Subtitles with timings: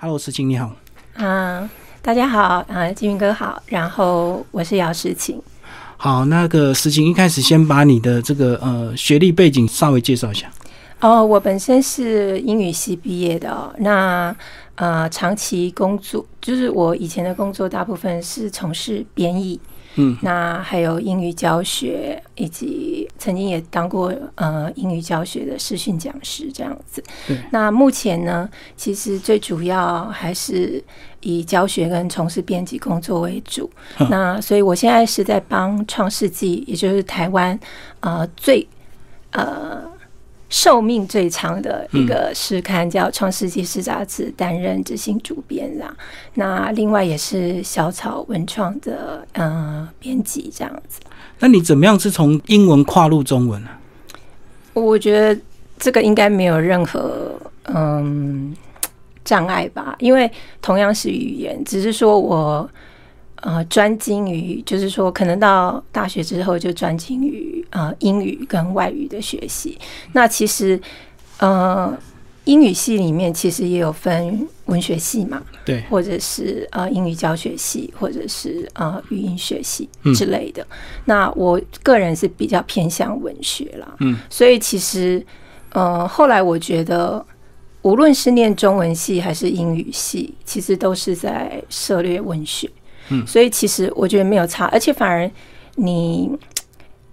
[0.00, 0.70] Hello，石晴你好。
[1.14, 1.68] 啊，
[2.00, 3.60] 大家好啊，金云哥好。
[3.66, 5.42] 然后我是姚石晴。
[5.96, 10.48] 好，那个石晴一开始先把你的这个呃学历背景稍微介绍一下。
[11.00, 13.74] 哦，我本身是英语系毕业的。
[13.78, 14.32] 那
[14.76, 19.58] 呃，长期工作就是我以前的工作大部分是从事编译。
[19.98, 27.02] 嗯，那还有英语教学，以及曾经也当过呃英语教学的视训讲师这样子。
[27.50, 30.82] 那目前呢，其实最主要还是
[31.20, 33.68] 以教学跟从事编辑工作为主。
[34.08, 37.58] 那所以我现在是在帮创世纪，也就是台湾
[38.00, 38.66] 呃最
[39.32, 39.97] 呃。
[40.48, 45.94] 寿命最长的一个诗刊叫《创世纪诗杂志》，担任执行主编啦。
[46.34, 51.00] 那另外也是小草文创的呃编辑这样子。
[51.38, 53.68] 那你怎么样是从英文跨入中文呢？
[54.72, 55.40] 我觉得
[55.78, 58.56] 这个应该没有任何嗯
[59.24, 60.30] 障碍吧，因为
[60.62, 62.68] 同样是语言，只是说我。
[63.42, 69.78] 呃，专精于就是说，可能到大学之后就专精于呃英语跟外语的学习。
[70.12, 70.80] 那其实
[71.38, 71.96] 呃
[72.44, 80.66] 英语系里面其实也有分文学系嘛，对，或者是呃英语教学系，或者是呃语音学系之类的。
[81.04, 85.24] 那我个人是比较偏向文学啦，嗯，所以其实
[85.72, 87.24] 呃后来我觉得，
[87.82, 92.68] 无论是念中文系还是英语系，其实都是在涉猎文学。
[93.10, 95.30] 嗯，所以其实我觉得没有差，而且反而
[95.76, 96.30] 你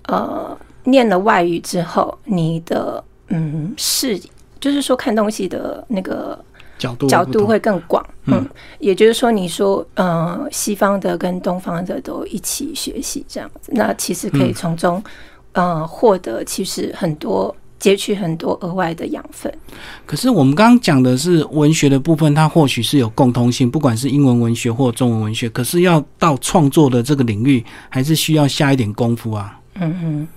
[0.07, 4.19] 呃念了外语之后，你的嗯视
[4.59, 6.37] 就是说看东西的那个
[6.77, 8.05] 角度角度会更广。
[8.25, 8.47] 嗯，
[8.79, 15.03] 也就是说，你说呃西方的跟东方的都一起学习这样子，那其实可以从中
[15.53, 17.55] 呃获得其实很多。
[17.79, 19.53] 截取很多额外的养分。
[20.05, 25.49] 可是我们刚刚讲的是文学的部分，它或许是有共通性，不管是英文文学或中文文学。
[25.49, 29.59] 可是要到创作的这个领域，还是需要下一点功夫啊。
[29.75, 30.27] 嗯嗯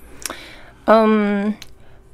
[0.87, 1.55] 嗯，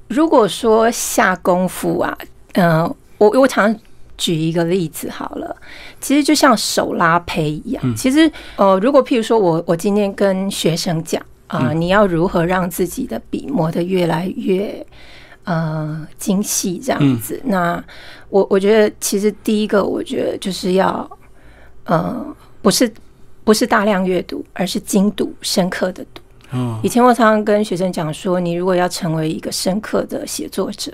[0.09, 2.19] 如果说下功夫啊，
[2.53, 2.83] 嗯，
[3.19, 3.75] 我我常
[4.19, 5.57] 举一个例子好了，
[6.01, 7.97] 其实就像手拉胚一样。
[7.97, 14.87] 其实呃，如果譬如说我我今天跟学生讲啊，你要如何让自己的笔磨得越来越。
[15.47, 17.39] 呃，精细这样子。
[17.45, 17.85] 那
[18.31, 21.07] 我我觉得，其实第一个，我觉得就是要，
[21.85, 22.91] 呃，不是
[23.45, 26.23] 不是大量阅读，而是精读、深刻的读。
[26.53, 30.91] 嗯，以前我常常跟学生讲说，你如果要成为一个深刻的写作者，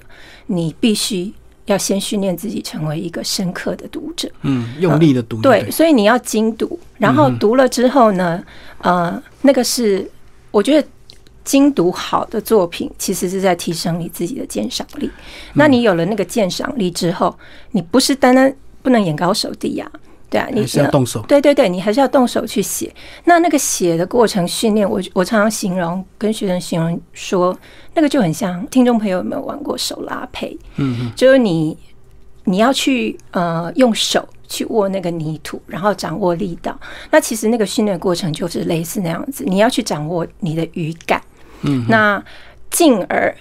[0.47, 1.33] 你必须
[1.67, 4.29] 要先训练自己成为一个深刻的读者。
[4.43, 5.41] 嗯，用力的读。
[5.41, 8.43] 对，所以你要精读，然后读了之后呢，
[8.79, 10.11] 呃，那个是
[10.51, 10.89] 我觉得。
[11.43, 15.11] 精读好的作品，其实是在提升你自己的鉴赏力。
[15.55, 17.37] 那你有了那个鉴赏力之后，
[17.71, 19.91] 你不是单单不能眼高手低呀，
[20.29, 21.25] 对啊，你是要动手。
[21.27, 22.95] 对对对，你还是要动手去写。
[23.25, 27.59] 那那个写的过程训练，我我常常形容跟学生形容说，
[27.95, 30.57] 那个就很像听众朋友有没有玩过手拉胚？
[30.77, 31.77] 嗯嗯，就是你
[32.45, 36.79] 你要去呃用手去握那个泥土，然后掌握力道。
[37.11, 41.23] 那其实那个训练过程就是类似那样子，你要去掌握你的语感。
[41.63, 42.23] 嗯，那
[42.71, 43.35] 进而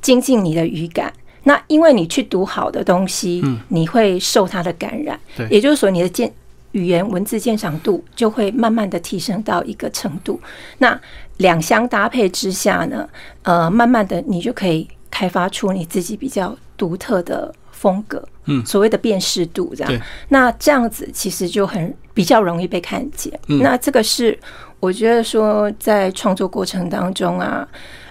[0.00, 1.12] 精进你的语感。
[1.44, 5.18] 那因为你去读好的东西，嗯，你会受它的感染。
[5.36, 6.32] 对，也就是说，你的鉴
[6.70, 10.40] 语言文字鉴赏度就会慢慢的提升到一个程度。
[10.78, 11.00] 那
[11.38, 13.08] 两相搭配之下呢，
[13.42, 18.22] 呃，慢慢的你就可以开发出你自己比较独特的风格。
[18.46, 20.02] 嗯，所谓的辨识度这样。
[20.28, 23.32] 那这样子其实就很比较容易被看见。
[23.48, 24.38] 嗯那这个是。
[24.82, 27.64] 我觉得说，在创作过程当中啊，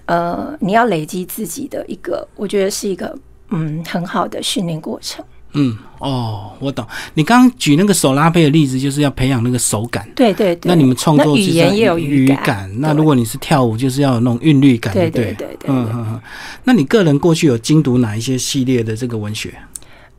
[0.06, 3.14] 呃，你要累积自己的一个，我觉得是一个
[3.50, 5.22] 嗯很好的训练过程。
[5.52, 6.88] 嗯，哦，我懂。
[7.16, 10.10] 你刚刚举那个手拉胚的例子，就是要培养那个手感。
[10.16, 10.70] 对对对。
[10.70, 12.72] 那你们创作语言也有语感。
[12.80, 15.68] 那如果你是跳舞，就是要有那种韵律感，对对对对。
[15.68, 16.22] 嗯嗯嗯。
[16.64, 19.54] 那你个人过去有精读哪一些系列的这个文学？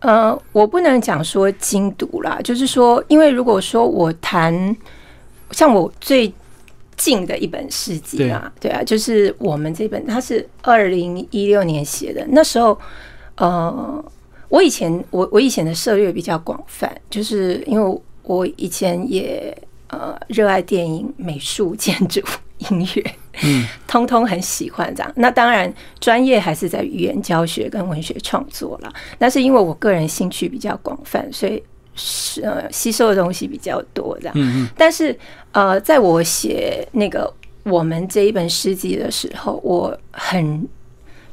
[0.03, 4.77] 呃，我不能讲说精读啦，就是说，因为如果说我谈，
[5.51, 6.33] 像我最。
[6.95, 12.25] 近的一本诗集啊，对啊，就是我们这本，它是二零一六年写的。
[12.29, 12.79] 那时候，
[13.37, 14.05] 呃，
[14.49, 19.57] 我以前我我以前的涉猎比较广泛，就是因为我以前也
[19.89, 22.21] 呃热爱电影、美术、建筑、
[22.59, 25.13] 音乐，嗯， 通通很喜欢这样。
[25.17, 28.93] 那当然，专业还是在语言教学跟文学创作了。
[29.19, 31.63] 那是因为我个人兴趣比较广泛，所以。
[31.95, 34.33] 是呃，吸收的东西比较多这样。
[34.35, 34.69] 嗯嗯。
[34.75, 35.15] 但是
[35.51, 37.31] 呃，在我写那个
[37.65, 40.67] 我们这一本诗集的时候，我很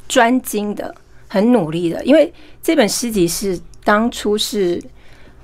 [0.09, 0.93] 专精的、
[1.29, 4.83] 很努力的，因为这本诗集是当初是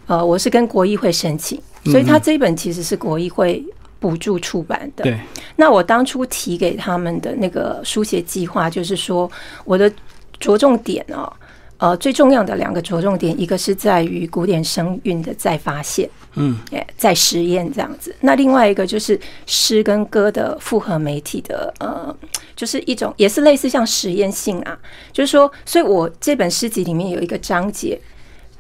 [0.07, 3.63] 呃，我是跟国议会申请，所以他这一本其实是国议会
[3.99, 5.03] 补助出版的。
[5.03, 5.19] 对，
[5.55, 9.29] 那我当初提给他们的那个书写计划，就是说
[9.63, 9.91] 我的
[10.39, 11.31] 着重点哦，
[11.77, 18.15] 呃，最重要的两个着重点，一个是在于古典声韵的再发现，嗯，哎，在实验这样子。
[18.21, 22.15] 那另外一个就是诗跟歌的复合媒体的，呃，
[22.55, 24.77] 就是一种也是类似像实验性啊，
[25.11, 27.99] 就是说，所以我这本诗集里面有一个章节。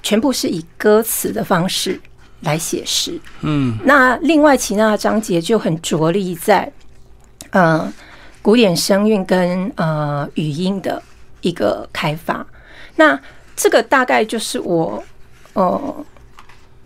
[0.03, 1.99] 全部是以歌词的方式
[2.45, 6.71] 来写诗，嗯，那另外其他的章节就很着力在，
[7.49, 7.91] 呃，
[8.41, 11.01] 古典声韵跟呃语音的
[11.41, 12.45] 一个开发。
[12.95, 13.19] 那
[13.55, 15.03] 这个大概就是我
[15.53, 16.05] 呃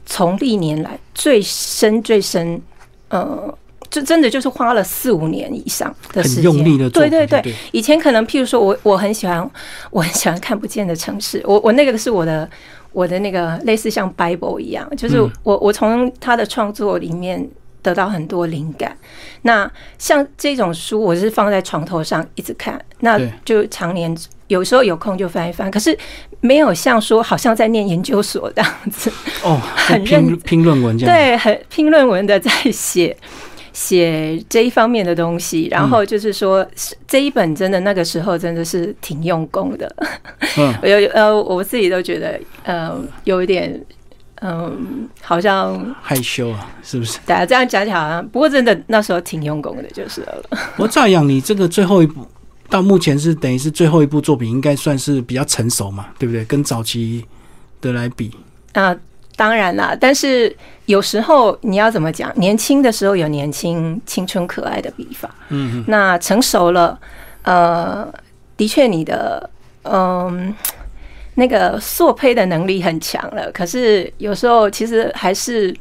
[0.06, 2.62] 从历年来最深最深，
[3.10, 3.54] 呃，
[3.90, 7.54] 就真的就是花了四五年以上的时间，用力的对对对。
[7.74, 9.48] 以前可能譬如说我我很喜欢
[9.92, 12.50] 我很喜欢看不见的城市，我我那个是我的。
[12.92, 17.48] 我的那个类似像 Bible 一样，就是我我从他的创作里面
[17.82, 18.98] 得到很多灵感。
[19.44, 24.16] 那像这种书，我是放在床头上一直看，那就常年
[24.48, 25.70] 有时候有空就翻一翻。
[25.70, 25.98] 可是
[26.42, 29.12] 没有像说好像在念研究所这样子
[29.44, 33.16] 哦，很拼拼论文这样，对，很拼论文的在写。
[33.74, 36.66] 写这一方面的东西，然后就是说
[37.08, 39.96] 这一本真的那个时候真的是挺用功的，
[40.82, 43.80] 我有呃我自己都觉得呃有一点
[44.42, 47.20] 嗯好像害羞啊，是不是？
[47.26, 50.44] 大家这样讲起来好像，不过真的那时候挺用功的，就是了。
[50.78, 52.26] 我照样，你这个最后一部
[52.70, 56.46] 到目前是等于是最后一部作品，应该算是比较成熟嘛，对不对？
[56.46, 57.26] 跟早期
[57.82, 58.32] 的来比
[58.74, 58.96] 啊。
[59.40, 60.54] 当然啦，但是
[60.86, 62.30] 有时候你要怎么讲？
[62.36, 67.00] 年轻的时候有年轻、青春、可爱的笔法，嗯，那成熟了，
[67.44, 68.06] 呃，
[68.58, 69.50] 的确你的
[69.84, 70.54] 嗯
[71.36, 73.50] 那个塑胚的能力很强了。
[73.54, 75.74] 可是有时候其实还是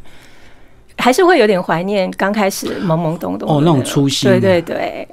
[0.96, 5.08] 还是会有点怀念刚开始懵懵懂懂哦那种初心，对对对。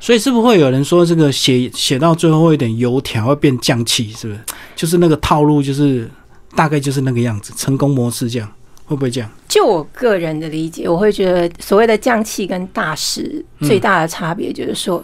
[0.00, 4.10] 所以是不是会有人说这个写写到最后会有点油条，会变匠气？
[4.12, 4.40] 是不是？
[4.74, 6.08] 就是那个套路，就是。
[6.56, 8.52] 大概就是那个样子，成功模式这样
[8.84, 9.30] 会不会这样？
[9.48, 15.02] 就我个人的理解，我会觉得所谓的降气跟大师最大的差别就是说，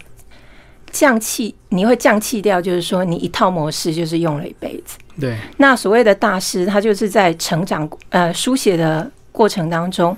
[0.91, 4.97] 降气你会降气掉，就是说你一套模式就是用了一辈子。
[5.21, 5.37] 对。
[5.59, 10.17] 那所谓的大师，他就是在成长呃书写的过程当中，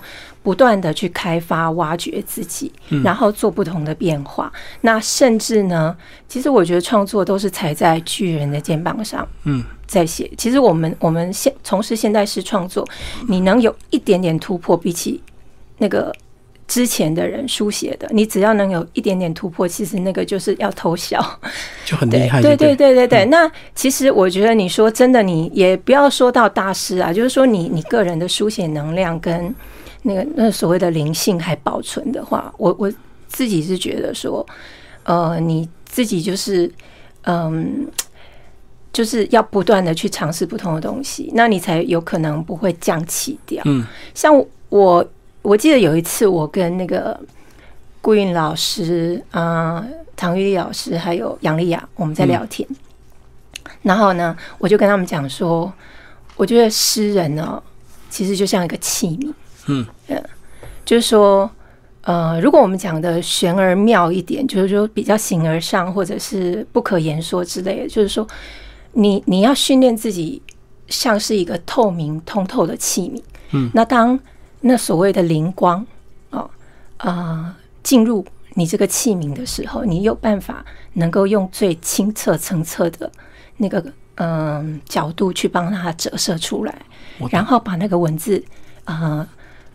[0.49, 2.73] 不断的去开发、挖掘自己，
[3.05, 4.51] 然后做不同的变化。
[4.81, 5.95] 那甚至呢，
[6.27, 9.29] 其实我觉得创作都是踩在巨人的肩膀上。
[9.45, 9.63] 嗯。
[9.87, 12.87] 在写，其实我们我们现从事现代诗创作，
[13.29, 15.23] 你能有一点点突破，比起
[15.77, 16.15] 那个
[16.67, 21.23] 之前的人书写的，你只要能有一点点突破，其实那个就是要偷笑，
[21.87, 22.43] 就很 厉害。
[22.43, 23.25] 对对对对对。
[23.27, 29.55] 那其实我觉得，你说真的，你也不要说到大师啊，就是说你你个人的书写能量跟
[30.09, 32.91] 那个那所谓的灵性还保存的话，我我
[33.29, 34.45] 自己是觉得说，
[35.05, 36.69] 呃，你自己就是
[37.23, 37.87] 嗯。
[38.91, 43.63] 就是要不断的去尝试不同的东西，那你才有可能不会降气掉。
[43.67, 44.35] 嗯，像
[44.71, 45.07] 我，
[45.43, 47.17] 我记得有一次我跟那个
[48.01, 52.67] 顾韵老师啊、唐玉丽老师还有杨丽雅，我们在聊天，
[53.83, 55.73] 然后呢，我就跟他们讲说，
[56.35, 57.63] 我觉得诗人呢，
[58.11, 59.33] 其实就像一个器皿。
[59.69, 59.87] 嗯，
[60.85, 61.51] 就是说，
[62.03, 68.27] 呃，如果我们讲的玄而妙一点，就是说比较形而上，或者是不可言说之类的，就是说。
[68.93, 70.43] 你你要训练自己
[70.89, 73.23] 像是一个透明通透的器皿，
[73.53, 74.19] 嗯，那当
[74.63, 75.87] 那所谓的灵光
[76.31, 76.51] 哦
[76.97, 83.09] 啊进入你这个器皿的时候，你有办法能够用最清澈澄澈的
[83.59, 83.85] 那个
[84.17, 86.75] 嗯角度去帮它折射出来，
[87.31, 88.43] 然后把那个文字
[88.85, 89.29] 啊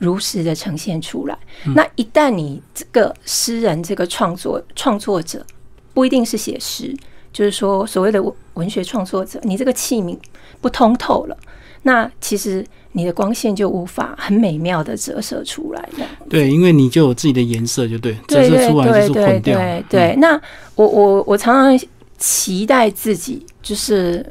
[0.03, 1.37] 如实的呈现出来。
[1.75, 5.45] 那一旦你这个诗人这个创作创作者
[5.93, 6.95] 不一定是写诗。
[7.31, 10.15] 就是说，所谓的文学创作者，你这个器皿
[10.61, 11.35] 不通透了，
[11.81, 16.05] 那其实你的光线就无法很美妙的折射出来的。
[16.29, 19.57] 对，因为你就有自己的颜色，就对，折射出来就是混掉。
[19.57, 20.39] 对对，那
[20.75, 24.23] 我我我常常期待自己，就是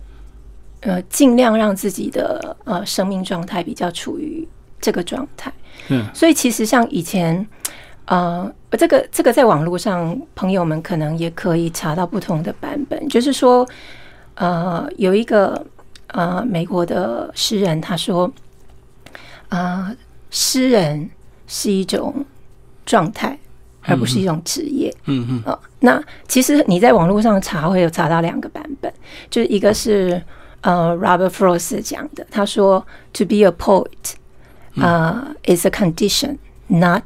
[0.82, 4.46] 呃，尽量让自己的呃生命状态比较处于
[4.80, 5.52] 这个状态。
[5.88, 7.46] 嗯，所以其实像以前。
[8.06, 13.08] 呃，这个这个在网络上，朋友们可能也可以查到不同的版本。
[13.08, 13.66] 就是说，
[14.34, 15.64] 呃，有一个
[16.08, 18.30] 呃美国的诗人，他说，
[19.50, 19.94] 啊，
[20.30, 21.08] 诗人
[21.46, 22.26] 是一种
[22.84, 23.38] 状态，
[23.82, 24.92] 而不是一种职业。
[25.04, 25.58] 嗯嗯。
[25.78, 28.92] 那其实你在网络上查，会有查到两个版本，
[29.30, 30.20] 就是一个是
[30.62, 34.14] 呃，Robert Frost 讲的，他说：“To be a poet，
[34.76, 36.36] 呃，is a condition,
[36.68, 37.04] not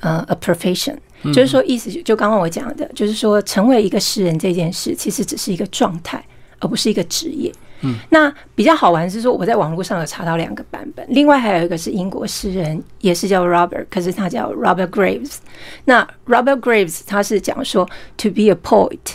[0.00, 6.20] 呃 a profession。”就是说，意思就刚刚我讲的，就是说，成为一个诗人这件事，其实只是一个状态，
[6.58, 7.52] 而不是一个职业。
[7.82, 15.36] 嗯，那比较好玩是说，我在网络上有查到两个版本，另外还有一个是英国诗人，也是叫 Robert，可是他叫 Robert Graves。
[15.84, 19.14] 那 Robert Graves 他是讲说，To be a poet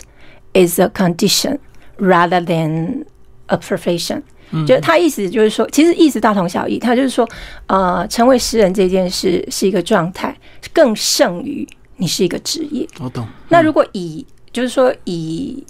[0.54, 1.58] is a condition
[1.98, 3.04] rather than
[3.48, 4.22] a profession。
[4.66, 6.78] 就他意思就是说，其实意思大同小异。
[6.78, 7.28] 他就是说，
[7.66, 10.34] 呃，成为诗人这件事是一个状态，
[10.72, 12.86] 更胜于你是一个职业。
[13.00, 13.26] 我懂。
[13.48, 15.62] 那如果以就是说以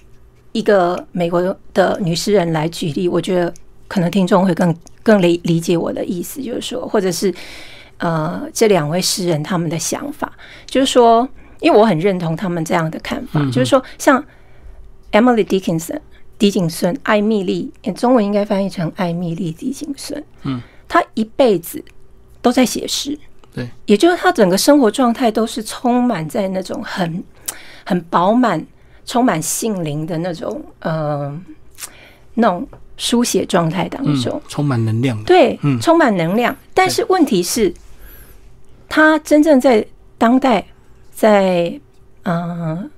[0.52, 3.52] 一个美国的女诗人来举例，我觉得
[3.88, 7.34] 可能听众会更更理理解我的意思，就是说，或者是
[7.96, 10.32] 呃，这两位诗人他们的想法，
[10.66, 11.28] 就是说，
[11.60, 14.24] 因为我很认同他们这样的看法，就是说，像
[15.10, 16.00] Emily Dickinson。
[16.38, 20.22] 狄景孙，艾蜜莉，中文应该翻译成艾蜜莉·狄景孙。
[20.44, 21.82] 嗯，他一辈子
[22.40, 23.18] 都在写诗，
[23.52, 27.24] 对，也就是他整个生活状态都是充满在那种很
[27.84, 28.64] 很饱满、
[29.04, 31.36] 充满性灵的那种呃
[32.34, 35.20] 那种书写状态当中，充满能量。
[35.24, 36.56] 对，充满能量。
[36.72, 37.74] 但是问题是，
[38.88, 39.84] 他真正在
[40.16, 40.64] 当代，
[41.12, 41.80] 在
[42.22, 42.88] 嗯。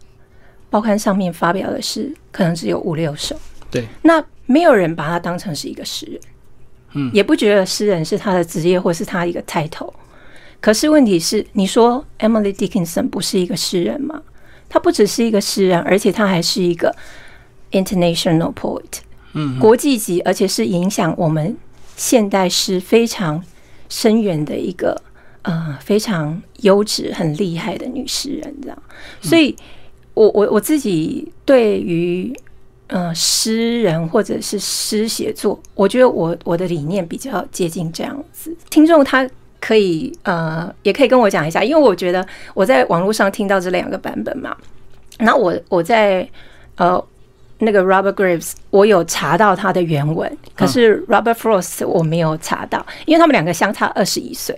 [0.71, 3.37] 报刊上面发表的诗可能只有五六首，
[3.71, 6.21] 对，那没有人把他当成是一个诗人，
[6.93, 9.93] 嗯，也不觉得诗人是他的职业或是他一个 title。
[10.61, 14.23] 可是问题是，你说 Emily Dickinson 不是一个诗人吗？
[14.69, 16.95] 他不只是一个诗人，而且他还是一个
[17.73, 19.01] international poet，
[19.33, 21.57] 嗯，国际级，而且是影响我们
[21.97, 23.43] 现代诗非常
[23.89, 25.03] 深远的一个
[25.43, 28.83] 呃非常优质、很厉害的女诗人，这样，
[29.21, 29.57] 所以。
[30.21, 32.31] 我我我自己对于
[32.89, 38.55] 呃诗人或者是诗写作，我觉得我我的理念比较接近这样子。
[38.69, 39.27] 听众他
[39.59, 44.55] 可以呃也可以跟我讲一下，因为我觉得我在网络上听到这两个版本嘛。
[45.21, 46.29] 那我我在
[46.77, 47.03] 呃
[47.61, 54.55] 那个 Robert Graves，我有查到他的原文，可是 Robert Frost 我没有查到，因为他们两个相差二十一岁。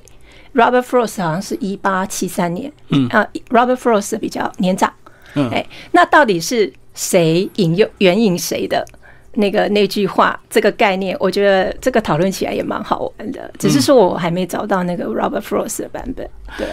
[0.54, 4.92] Robert Frost 好像是一八七三年，嗯啊，Robert Frost 比较年长。
[5.34, 8.86] 嗯，哎，那到底是谁引用援引谁的
[9.34, 10.38] 那个那句话？
[10.50, 13.50] 这个概念，我觉得这个讨论起来也蛮好玩的。
[13.58, 16.66] 只是说我还没找到那个 Robert Frost 的版本，对，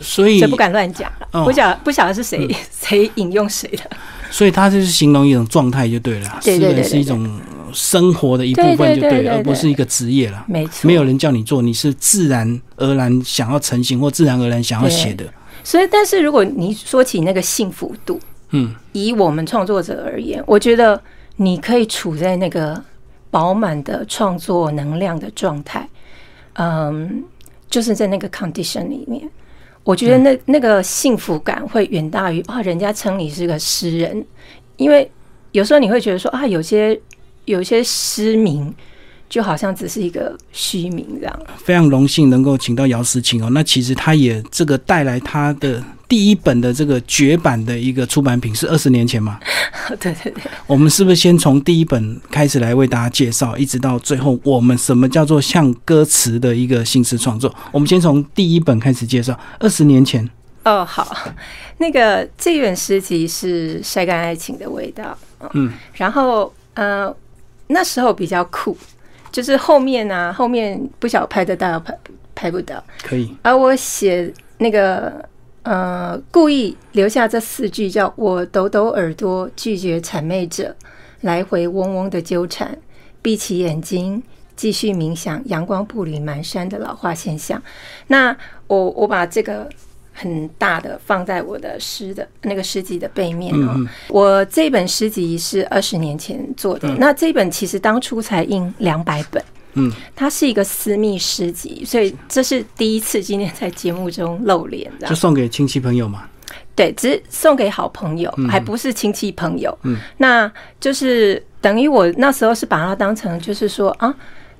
[0.00, 1.12] 所以这不敢乱讲
[1.44, 3.84] 不晓不晓得是谁谁引用谁的。
[4.30, 7.38] 所以他就是形容一种状态就对了，对对对，是一种
[7.72, 10.44] 生活的一部分就对了，而不是一个职业了。
[10.48, 15.24] 没错，没有人叫你做，你是自然而然想要成型或自然而然想要写的。
[15.66, 18.20] 所以，但是如果你说起那个幸福度，
[18.50, 21.02] 嗯，以我们创作者而言，我觉得
[21.34, 22.80] 你可以处在那个
[23.32, 25.88] 饱满的创作能量的状态，
[26.52, 27.24] 嗯，
[27.68, 29.28] 就是在那个 condition 里面，
[29.82, 34.24] 我觉得那那个幸福感会远大于啊，人家称你是个诗人，
[34.76, 35.10] 因为
[35.50, 36.96] 有时候你会觉得说啊，有些
[37.44, 38.72] 有些诗名。
[39.28, 41.40] 就好像只是一个虚名这样。
[41.56, 49.40] 非常荣幸能够请到姚思琴哦，那其实他也这个带来他的第一本的这个绝版的一个出版品是二十年前嘛？
[50.00, 50.42] 对对对。
[50.66, 57.52] 我们是不是先从第一本开始来为大家介绍，一直到最后我们什么叫做像歌词的一个新式创作？
[57.72, 59.38] 我们先从第一本开始介绍。
[59.58, 60.28] 二十年前。
[60.64, 61.16] 哦，好，
[61.78, 65.16] 那个这本诗集是《晒干爱情的味道》。
[65.54, 65.72] 嗯。
[65.94, 67.14] 然后呃，
[67.68, 68.76] 那时候比较酷。
[69.36, 71.98] 就是后面啊，后面不晓得拍得到拍
[72.34, 73.36] 拍不到，可以。
[73.42, 75.22] 而我写那个
[75.62, 80.74] 呃，故意留下这四句，叫我抖抖耳朵，拒绝谄媚者
[81.20, 82.78] 来回嗡嗡的纠缠，
[83.20, 84.22] 闭起眼睛
[84.56, 87.62] 继续冥想，阳光步履蹒跚的老化现象。
[88.06, 88.34] 那
[88.68, 89.68] 我我把这个。
[90.16, 93.76] 很大的放在我的诗的那个诗集的背面哦。
[94.08, 99.44] 我这本诗集是二十年前做的，那这本其实当初才印两百本。
[99.74, 106.26] 嗯，它是一个私密诗集，所以这是第一次今天在节目中露脸，就送给亲戚朋友嘛？
[106.74, 109.78] 对，只是送给好朋友，还不是亲戚朋友。
[109.82, 114.14] 嗯，那就是等于我那时候是把它当成，就是说啊，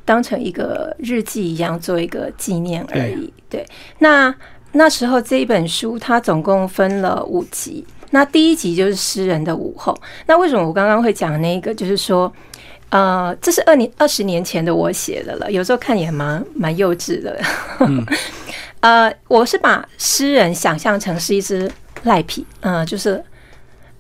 [0.05, 3.33] 当成一个日记一样做一个纪念而已。
[3.49, 3.67] 对，
[3.99, 4.35] 那。
[4.77, 9.97] 那时候这一本书它总共分了五集，那第一集就是诗人的午后。
[10.27, 11.75] 那为什么我刚刚会讲那个？
[11.75, 12.33] 就是说，
[12.91, 17.41] 呃，这是二年二十年前的我写的了，有时候看也蛮蛮幼稚的。
[18.81, 21.71] 呃，我是把诗人想象成是一只
[22.05, 23.23] 赖皮，呃，就是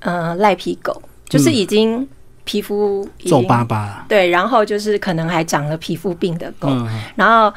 [0.00, 2.06] 呃赖皮狗，就是已经
[2.45, 6.68] 皮肤皱巴巴，对，然后就是可能还长了皮肤病的狗，
[7.16, 7.52] 然后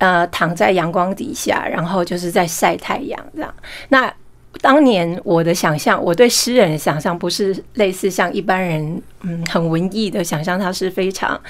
[0.00, 3.54] 呃躺在阳光底下，然后就是在晒太阳这样。
[3.90, 4.12] 那
[4.60, 11.40] 当年我的想象，我对诗人的想象不是类似像一般人嗯很文艺的想象，他是非常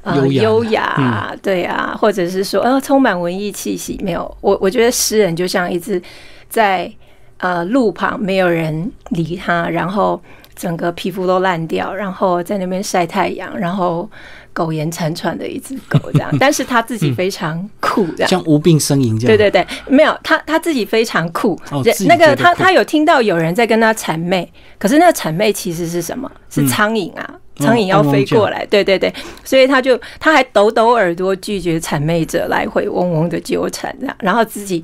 [0.00, 4.00] 呃优雅，对啊，或者是说呃充满文艺气息。
[4.02, 6.00] 没有，我我觉得诗人就像一只
[6.48, 6.90] 在
[7.36, 10.18] 呃路旁没有人理他，然后。
[10.56, 14.10] 整个皮肤都烂掉，然后在那边晒太阳，然后
[14.56, 19.36] 苟延残喘的一只狗这样， 但是他自己非常酷，这样像无病呻吟这样。
[19.36, 21.60] 对对对，没有他他自己非常酷。
[21.70, 26.30] 哦，那个他他有听到有人在跟他谄媚，可是那个谄媚其实是什么？
[26.48, 28.64] 是苍蝇啊，苍蝇要飞过来。
[28.64, 29.12] 对对对，
[29.44, 34.82] 所以他就他还抖抖耳朵拒绝谄媚者来回嗡嗡的纠缠这样，然后自己。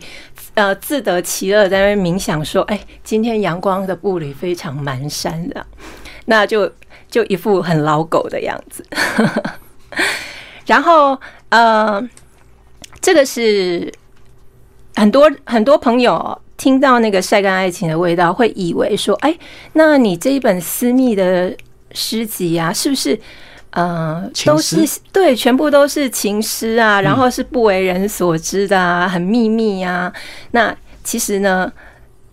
[0.55, 5.65] 呃，自得其乐，在那边冥想说：“哎，今天阳光的步履非常蹒跚的，
[6.27, 6.71] 那就
[7.13, 8.85] 就一副很老狗的样子。
[10.67, 11.17] ”然后，
[11.51, 12.03] 呃，
[13.01, 13.93] 这个是
[14.97, 19.39] 很多很多朋友听到那个晒干爱情的味道，会以为说：“哎，
[19.75, 21.55] 那你这一本私密的
[21.93, 23.21] 诗集啊，是不是？”
[23.73, 30.13] 呃，都是对，全部都是情诗啊，然后是不为人所知的啊，很秘密啊。
[30.51, 31.73] 那其实呢，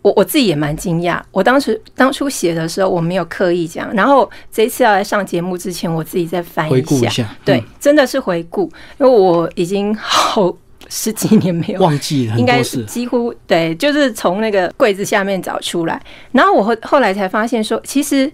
[0.02, 1.22] 我我自己也蛮惊讶。
[1.32, 3.94] 我当时当初写的时候，我没有刻意讲。
[3.94, 8.64] 然后这一次要来上节目之前，我自己再翻一下，对，真的是回顾，
[9.00, 10.56] 因为我已经好
[10.90, 16.02] 十几年没有忘记了，应该是几乎对，就是从那个柜子下面找出来。
[16.32, 18.32] 然后我后后来才发现说，其实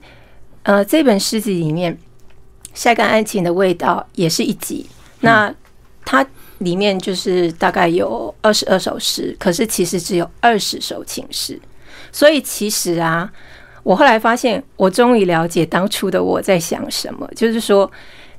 [0.63, 1.98] 呃，这本诗集里面。
[2.77, 4.86] 晒干爱情的味道也是一集，
[5.22, 5.50] 那
[6.03, 6.27] 它
[6.59, 11.59] 里面就是大概有二十二首诗，可是其实只有二十首情诗。
[12.12, 13.29] 所以其实啊，
[13.83, 17.91] 我后来发现，我终于了解当初的我在想什么，就是说，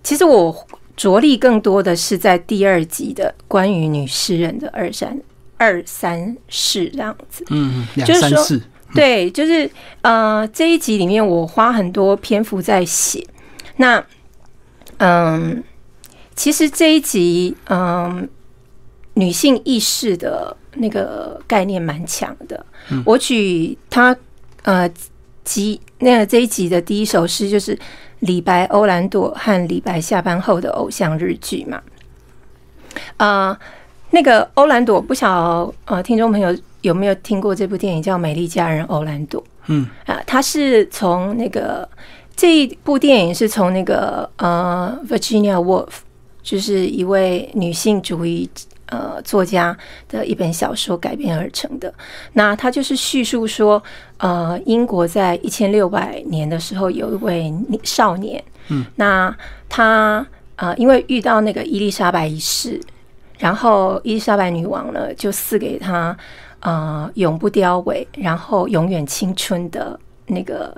[0.02, 5.20] 其实我着力更多的是在第二集的关于女诗人的二三
[5.58, 7.44] 二三事这样子。
[7.50, 8.62] 嗯，两三四，
[8.94, 13.26] 对，就是呃这一集里面我花很多篇幅在写
[13.76, 14.02] 那。
[14.98, 15.62] 嗯，
[16.36, 18.28] 其实这一集，嗯，
[19.14, 22.64] 女性意识的那个概念蛮强的。
[23.04, 24.14] 我举他
[24.62, 24.88] 呃
[25.42, 27.76] 集那个这一集的第一首诗，就是
[28.20, 31.82] 李白、欧兰朵和李白下班后的偶像日剧嘛。
[33.16, 33.58] 啊，
[34.10, 39.42] 那个欧兰朵，不晓呃听众朋友有没有听过这部电影叫《美丽佳人欧兰朵》？
[39.68, 41.88] 嗯啊，它是从那个。
[42.38, 45.88] 这一部电影是从那个呃，Virginia Woolf，
[46.46, 48.48] 就是一位女性主义
[48.86, 49.76] 呃作家
[50.08, 51.92] 的一本小说改编而成的。
[52.34, 53.82] 那他就是叙述说，
[54.18, 59.36] 呃，英国在一千六百年的时候，有一位少年，嗯，那
[59.68, 62.80] 他呃，因为遇到那个伊丽莎白一世，
[63.40, 66.16] 然后伊丽莎白女王呢，就赐给他
[66.60, 70.72] 呃永不凋萎，然后永远青春的那个。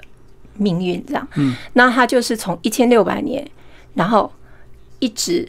[0.61, 3.48] 命运这样，嗯，那他就是从一千六百年，
[3.94, 4.28] 然后
[4.98, 5.48] 一直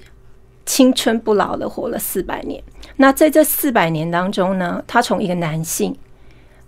[0.70, 2.64] 青春不老的活了四百年。
[2.98, 5.96] 那在这四百年当中呢，他从一个男性，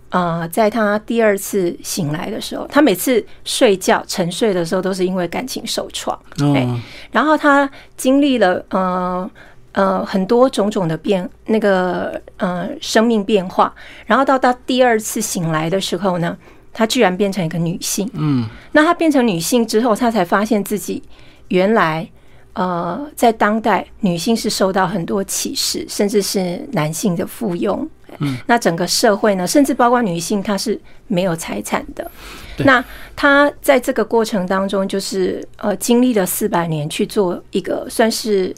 [0.08, 6.80] 呃，在他第二次醒来的时候，他每次睡觉沉睡的时候都是因为感情受创，哦，
[7.12, 9.30] 然后他经历了呃
[9.70, 13.72] 呃很多种种的变那个呃生命变化，
[14.04, 16.36] 然后到他第二次醒来的时候呢。
[16.74, 21.02] 她居然变成一个女性，嗯，那她变成女性之后，她才发现自己
[21.48, 22.08] 原来
[22.54, 27.86] 呃，在当代女性是受到很多歧视，甚至是男性的附庸。
[28.18, 32.10] 嗯，那整个社会呢，甚至包括女性，她是没有财产的。
[32.58, 32.84] 那
[33.16, 38.54] 她在这个过程当中，就是呃，经历了四百年去做一个算是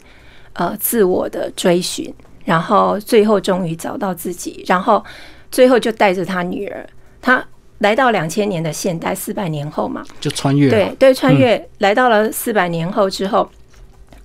[0.53, 5.01] 呃自我的追寻，然后最后终于找到自己，然后
[5.49, 6.85] 最后就带着她女儿，
[7.21, 7.43] 她。
[7.79, 13.47] 来到两千年的现代，四百年后嘛，就穿越对对，穿越来到了四百年后之后，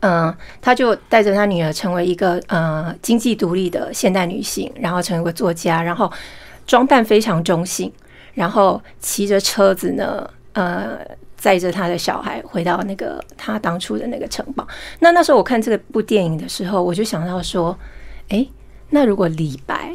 [0.01, 6.11] 嗯，他就带着他女儿成为一个呃经济独立的现代女性，然后成为个作家，然后
[6.67, 7.93] 装扮非常中性，
[8.35, 10.99] 然后骑着车子呢，呃，
[11.37, 14.67] 载着他的小孩回到那个他当初的那个城堡。
[15.01, 17.79] 那那时候我看这个部电影的时候，我就想到说，
[18.29, 18.47] 哎，
[18.89, 19.95] 那如果李白。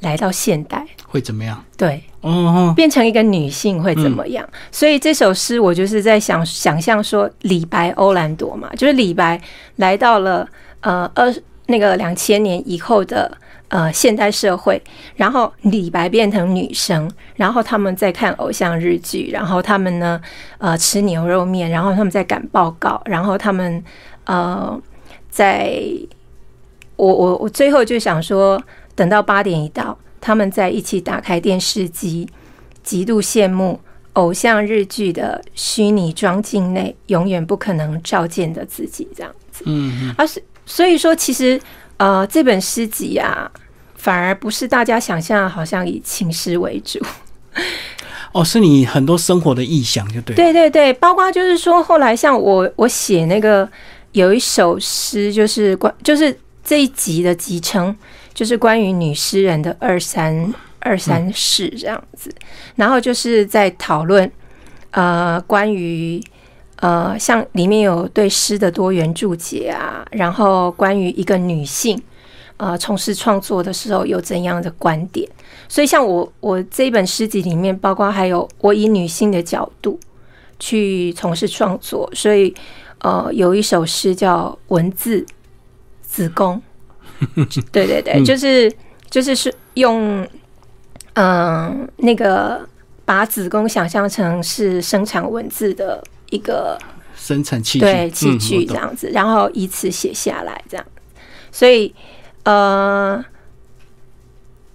[0.00, 1.62] 来到现代会怎么样？
[1.76, 4.48] 对，哦，变成一个女性会怎么样？
[4.70, 9.40] 所以这首诗我就是在想想象说，李白、欧兰朵嘛，就是李白
[9.76, 10.48] 来到了
[10.80, 11.34] 呃二
[11.66, 13.30] 那个两千年以后的
[13.68, 14.82] 呃现代社会，
[15.16, 20.20] 然后李白变成女生，然后他们在看偶像日剧，然后他们呢
[20.58, 23.82] 呃吃牛肉面，然后他们在赶报告，然后他们
[24.24, 24.80] 呃
[25.28, 25.80] 在，
[26.96, 28.60] 我我我最后就想说，
[29.00, 32.28] 等到八点一到，他们在一起打开电视机，
[32.82, 33.80] 极度羡慕
[34.12, 40.42] 偶像日剧的虚拟装境内永远不可能照见的自己，这样子，嗯，而是。
[40.66, 41.58] 所以说，其实，
[41.96, 43.50] 呃，这本诗集啊，
[43.94, 47.00] 反而不是大家想象，好像以情诗为主。
[48.32, 50.36] 哦，是你很多生活的意象，就对。
[50.36, 53.66] 对对对，包括就是说，后来像我，我写那个
[54.12, 57.96] 有一首诗，就是关，就是这一集的集称，
[58.34, 62.34] 就是关于女诗人的二三二三事这样子，
[62.76, 64.30] 然后就是在讨论，
[64.90, 66.22] 呃，关于。
[66.82, 72.02] 呃，像里面有对诗的多元注解啊，然后关于一个女性，
[72.56, 75.28] 呃，从事创作的时候有怎样的观点？
[75.68, 80.00] 所以，像我我这一本诗集里面，包括还有我以女性的角度
[80.58, 82.54] 去从事创作，所以
[83.00, 85.26] 呃，有一首诗叫《文字
[86.00, 86.56] 子宫》，
[87.72, 88.72] 对对对，就是
[89.08, 90.26] 就是是用
[91.14, 92.68] 嗯那个
[93.04, 96.02] 把子宫想象成是生产文字的。
[96.30, 96.78] 一个
[97.16, 100.86] 生产器具，对器具这样子，然后以此写下来这样，
[101.50, 101.92] 所以
[102.44, 103.20] 呃，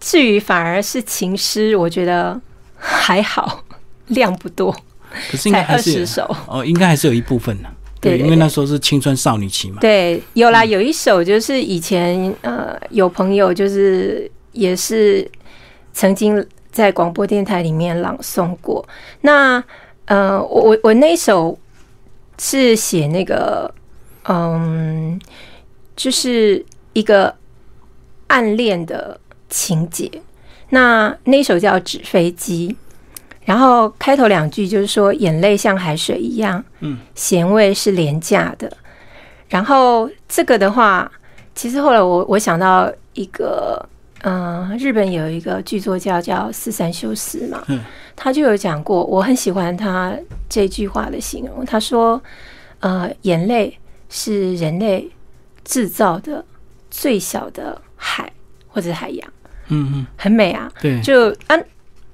[0.02, 2.38] 至于反而是情诗，我觉得
[2.76, 3.64] 还好，
[4.08, 4.76] 量不多，
[5.32, 7.70] 可是应该还是首哦，应该还是有一部分呢。
[8.06, 9.78] 对，因为那时候是青春少女期嘛。
[9.82, 15.30] 对，有啦，有一首就是以前呃，有朋友就是也是
[15.94, 18.88] 曾经在广播电台里面朗诵过
[19.22, 19.64] 那。
[20.08, 21.58] 呃，我我我那首
[22.38, 23.74] 是写那个，
[24.26, 25.20] 嗯，
[25.96, 26.64] 就是
[26.94, 27.36] 一个
[28.28, 30.12] 暗恋的情节。
[30.70, 32.70] 那那首叫《纸飞机》，
[33.46, 38.70] 然后开头两句就是说，眼泪像海水一样，嗯，咸味是廉价的。
[39.48, 41.10] 然后这个的话，
[41.54, 43.88] 其实后来我我想到一个，
[44.24, 47.80] 嗯，日本有一个剧作家叫四三修斯嘛，嗯。
[48.18, 50.14] 他就有讲过，我很喜欢他
[50.48, 51.66] 这句话的形容。
[51.66, 52.22] 他说
[52.80, 53.78] ：“呃，眼泪
[54.10, 55.12] 是人类
[55.66, 56.44] 制造的
[56.90, 58.32] 最小的海
[58.70, 59.34] 或者海洋。”
[59.68, 60.72] 嗯嗯，很美啊。
[60.82, 61.60] 对，就啊，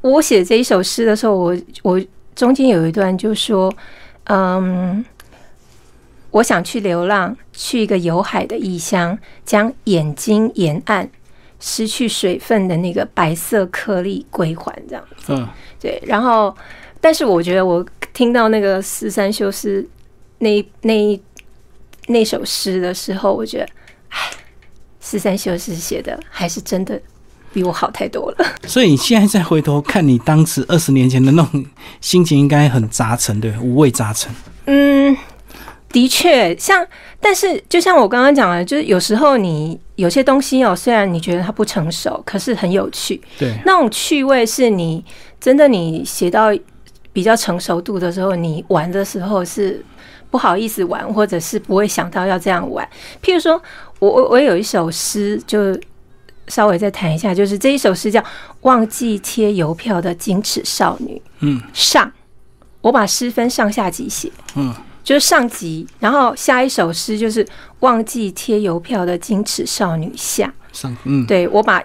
[0.02, 2.02] 我写这一首诗的时候，我我
[2.36, 3.74] 中间有一段就说
[4.26, 5.04] ：“嗯，
[6.32, 11.10] 我想去流浪，去一个有海的异乡，将眼睛沿岸
[11.60, 15.34] 失去水分的那个白色颗粒归还。”这样子。
[15.34, 15.48] 嗯。
[15.80, 16.56] 对，然后，
[17.00, 19.88] 但是我觉得我听到那个四三修斯
[20.40, 21.20] 那那
[22.08, 23.68] 那首诗的时候，我觉得，
[24.10, 24.20] 哎，
[25.00, 27.00] 四三修斯写的还是真的
[27.54, 28.46] 比我好太多了。
[28.68, 31.66] 所以你现在再回头看你当时二十年前的那种
[32.00, 34.32] 心情，应该很杂陈，对，五味杂陈。
[34.66, 35.16] 嗯，
[35.90, 36.86] 的确，像，
[37.20, 43.22] 但是就像我刚刚讲的，就是有时候你有些东西哦，虽然你觉得它不成熟，可是很有趣。
[43.38, 45.04] 对，那种趣味是你。
[45.42, 46.56] 真的，你写到
[47.12, 49.84] 比较成熟度的时候，你玩的时候是
[50.30, 52.88] 不好意思玩，或者是不会想到要这样玩。
[53.24, 53.60] 譬如说，
[53.98, 55.76] 我我我有一首诗，就
[56.52, 58.20] 稍微再谈一下，就是这一首诗叫
[58.62, 61.16] 《忘记贴邮票的矜持少女》。
[61.40, 62.12] 嗯，上，
[62.82, 64.30] 我把诗分上下集写。
[64.56, 64.72] 嗯，
[65.04, 67.44] 就是上集，然后下一首诗就是
[67.80, 70.54] 《忘记贴邮票的矜持少女》下。
[70.74, 71.82] 上，嗯，对我把。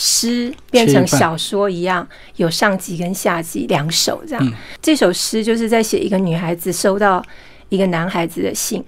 [0.00, 2.06] 诗变成小说一样，
[2.36, 4.52] 有上集跟下集两首这样。
[4.80, 7.20] 这首诗就是在写一个女孩子收到
[7.68, 8.80] 一个男孩子的信，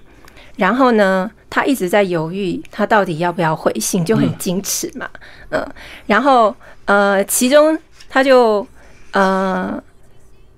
[0.55, 5.07] 然后呢，她一直在犹豫，他到底要不要回信，就很矜持嘛，
[5.49, 5.63] 嗯。
[6.07, 7.77] 然后呃，其中
[8.09, 8.65] 他就
[9.11, 9.79] 呃。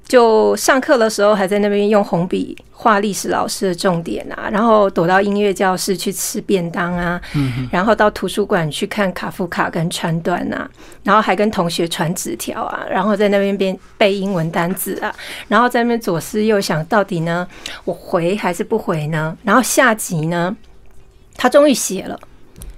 [0.05, 10.69] 就上课的时候还在那边用红笔画历史老师的重点啊，然后躲到音乐教室去吃便当啊，嗯然后到图书馆去看卡夫卡跟川端啊，
[11.03, 15.11] 然后还跟同学传纸条啊，然后在那边边背英文单字啊，
[15.47, 17.47] 然后在那边左思右想，到底呢
[17.85, 19.35] 我回还是不回呢？
[19.41, 20.55] 然后下集呢，
[21.35, 22.19] 他终于写了，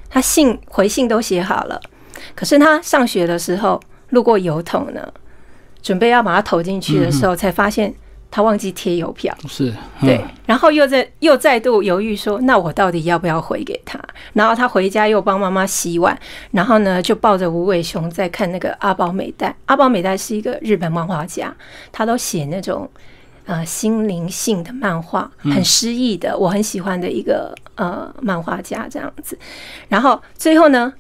[0.10, 1.80] 他信回信都写好了，
[2.36, 5.14] 可是他上学的时候路过邮筒呢。
[5.82, 7.94] 准备要把它投进去的时候，才发现
[8.32, 9.32] 他忘记贴邮票。
[9.48, 14.02] 是，对，然后又在又再度犹豫说：“那我到底要不要回给他？”
[14.34, 16.18] 然后他回家又帮妈妈洗碗，
[16.50, 19.56] 然后呢就抱着无尾熊在看那个阿宝美代。
[19.68, 21.56] 阿宝美代是一个日本漫画家，
[21.92, 22.90] 他都写那种
[23.46, 29.38] 呃心灵性的漫画，很诗意的，我很喜欢的一个呃漫画家这样子。
[29.88, 30.94] 然后最后呢？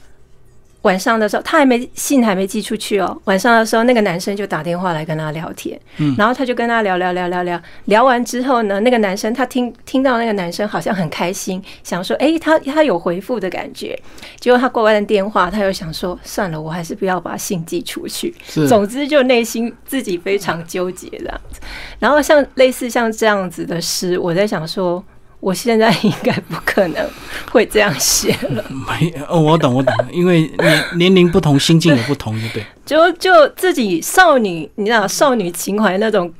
[0.81, 3.19] 晚上的时候，他还没信还没寄出去哦。
[3.23, 13.99] 晚上的时候，那个男生就打电话来跟他聊天，嗯，然后他就跟他聊聊聊聊聊，聊完之后呢，那个男生他听听到那个男生好像很开心，想说，哎，他他有回复的感觉。
[14.39, 18.31] 结果他挂完电话，他又想说，算了，我还是不要把信寄出去。
[18.67, 21.59] 总之就内心自己非常纠结这样子。
[21.97, 25.03] 然后像类似像这样子的诗，我在想说。
[25.45, 27.07] 我现在应该不可能
[27.51, 28.65] 会这样写了。
[28.71, 32.65] 没，哦，我懂，我懂，因为年年龄不同，心境也不同，对不对？
[32.83, 36.33] 就就自己少女，你知道少女情怀那种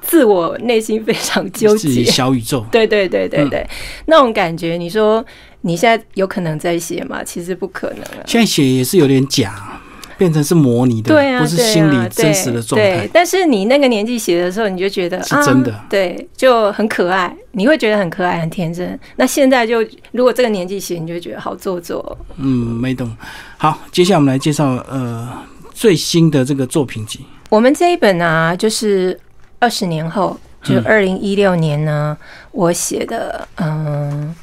[0.00, 2.64] 自我内心非常纠结，小宇宙。
[2.70, 3.68] 对对对对对，
[4.06, 5.24] 那种感觉，你说
[5.62, 7.24] 你现在有可能在写吗？
[7.24, 8.22] 其实不可能啊。
[8.24, 9.80] 现在写也是有点假。
[10.24, 13.06] 变成是模拟的，不是心理真实的状态。
[13.12, 18.98] 但是你那个年纪写的时候，你就觉得是真的，对，就很可爱，你会觉得很可爱、很天真。
[19.16, 22.16] 那现在就如果这个年纪写，你就觉得好做作。
[22.38, 23.14] 嗯，没懂。
[23.58, 25.30] 好，接下来我们来介绍呃
[25.74, 27.20] 最新的这个作品集。
[27.50, 29.20] 我们这一本呢，就是
[29.58, 32.16] 二十年后，就二零一六年呢，
[32.50, 34.34] 我写的嗯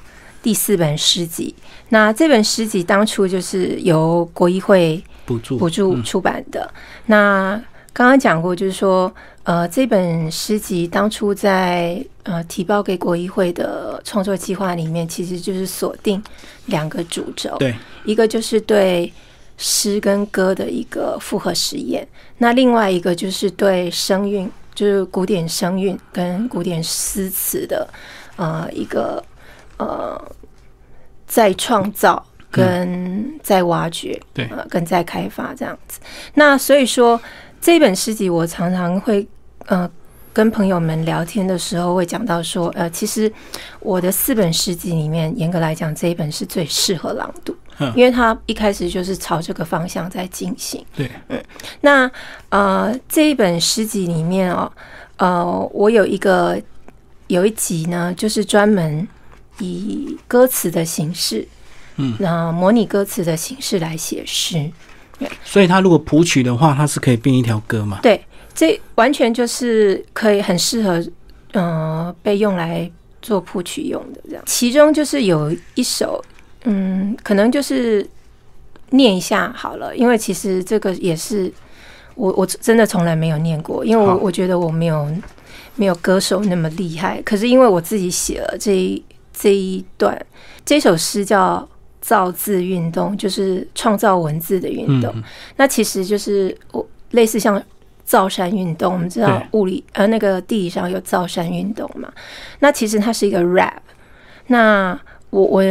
[0.43, 1.55] 第四本诗集。
[1.89, 5.03] 那这本诗集当初就是由国议会。
[5.31, 6.71] 补助补助出版的。
[7.05, 7.61] 那
[7.93, 9.13] 刚刚讲过，就是说，
[9.43, 16.23] 呃，这本诗集当初在呃提报给国议会的创作计划里面，其实就是锁定
[16.67, 19.11] 两个主轴，对，一个就是对
[19.57, 27.85] 诗跟歌的一个复合实验，那另外一个就是对声韵，就是古典声韵跟古典诗词的
[28.37, 29.21] 呃一个
[29.77, 30.19] 呃
[31.27, 32.25] 再创造。
[32.51, 35.99] 跟在挖掘，对，跟在开发这样子。
[36.33, 37.19] 那所以说，
[37.61, 39.25] 这本诗集我常常会
[39.67, 39.89] 呃
[40.33, 43.31] 跟朋友们聊天的时候会讲到说，呃，其实
[43.79, 47.55] 我的四本诗集里面，严格来讲，这一本是最适合朗读，
[47.95, 50.85] 因为它一开始就是朝这个方向在进行。
[50.93, 51.41] 对，嗯，
[51.79, 52.11] 那
[52.49, 54.71] 呃这一本诗集里面哦，
[55.17, 56.61] 呃，我有一个
[57.27, 59.07] 有一集呢，就是专门
[59.59, 61.47] 以歌词的形式。
[62.01, 64.69] 嗯，那模拟歌词的形式来写诗，
[65.45, 67.99] 所以他如果谱曲的话，它是可以变一条歌嘛？
[68.01, 68.19] 对，
[68.55, 71.03] 这完全就是可以很适合，
[71.51, 72.89] 呃，被用来
[73.21, 74.43] 做谱曲用的这样。
[74.47, 76.23] 其中就是有一首，
[76.63, 78.03] 嗯，可能就是
[78.89, 81.51] 念一下好了，因为其实这个也是
[82.15, 85.07] 我我真的从来没有念过，因为我我觉得我没有
[85.75, 87.21] 没有歌手那么厉害。
[87.21, 90.19] 可是因为我自己写了这一这一段，
[90.65, 91.67] 这首诗叫。
[92.01, 95.13] 造字运动就是创造文字的运动，
[95.55, 97.61] 那其实就是我类似像
[98.03, 98.91] 造山运动。
[98.91, 102.11] 我们知道物理呃那个地理上有造山运动嘛，
[102.59, 103.77] 那其实它是一个 rap。
[104.47, 105.63] 那我我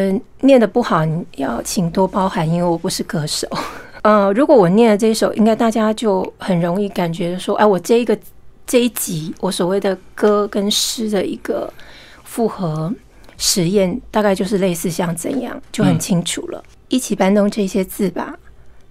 [0.43, 3.47] 念的不好，你要请多包涵，因为我不是歌手。
[4.03, 8.17] 呃，如果我念了这一首，应该大家就很容易感觉说，哎，我这一个
[8.67, 11.71] 这一集我所谓的歌跟诗的一个
[12.23, 12.91] 复合。
[13.43, 16.63] 实验大概就是类似像怎样，就很清楚了。
[16.89, 18.39] 一起搬动这些字吧，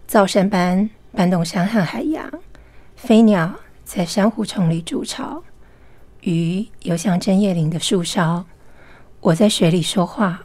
[0.07, 2.27] 造山般搬动山和海洋，
[2.95, 3.53] 飞鸟
[3.85, 5.43] 在珊瑚丛里筑巢，
[6.21, 8.43] 鱼游向针叶林的树梢。
[9.21, 10.43] 我在水里说话，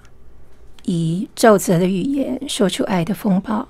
[0.83, 3.67] 以皱褶的语言说出爱的风暴，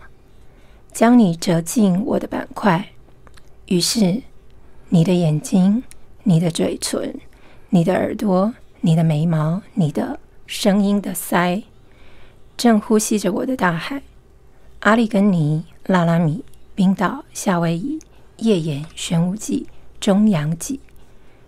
[0.92, 2.84] 将你折进我的板块。
[3.66, 4.20] 于是，
[4.88, 5.84] 你的眼睛，
[6.24, 7.14] 你的嘴唇，
[7.68, 10.18] 你的耳朵，你的眉毛，你的。
[10.54, 11.64] 声音的腮，
[12.56, 14.02] 正呼吸着我的大海。
[14.80, 16.44] 阿里根尼、拉拉米、
[16.76, 17.98] 冰岛、夏威夷、
[18.36, 19.66] 页岩、玄武纪、
[19.98, 20.78] 中洋纪，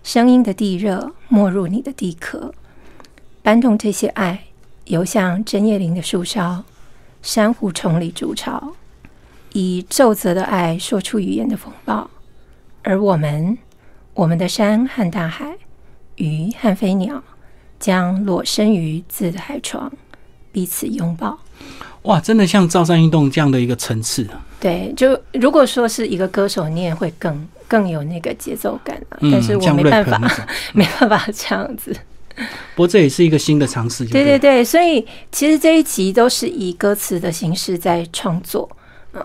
[0.03, 2.53] 声音的地热没入你的地壳，
[3.41, 4.43] 搬动这些爱，
[4.87, 6.65] 游向针叶林的树梢，
[7.21, 8.73] 珊瑚丛里筑巢，
[9.53, 12.09] 以皱褶的爱说出语言的风暴。
[12.83, 13.57] 而我们，
[14.13, 15.57] 我们的山和大海，
[16.17, 17.23] 鱼和飞鸟。
[17.79, 19.91] 将裸身于字的海床，
[20.51, 21.37] 彼此拥抱。
[22.03, 24.23] 哇，真的像造山运动这样的一个层次。
[24.27, 29.17] 啊对，就如果说是一个歌手你也，会更更有那个节奏感啊。
[29.31, 30.19] 但是我没办法，
[30.73, 31.95] 没办法这样子。
[32.35, 34.03] 不过这也是一个新的尝试。
[34.05, 38.67] 对对对，所以其实这一集都是以歌词的形式在创作
[39.13, 39.23] 嗯，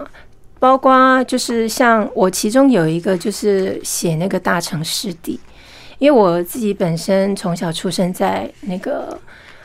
[0.59, 5.41] 包括就是像我其中有一个就是写那个大城市地。
[6.03, 9.17] 因为我自己本身从小出生在那个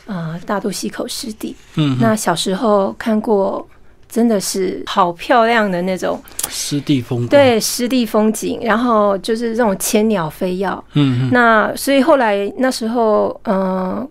[0.05, 3.67] 呃大肚溪口湿地，嗯，那小时候看过
[4.07, 14.07] 真的是好漂亮的那种湿地风景，对湿地风景，然后就是这种千鸟飞跃，嗯，那所以后来那时候，嗯，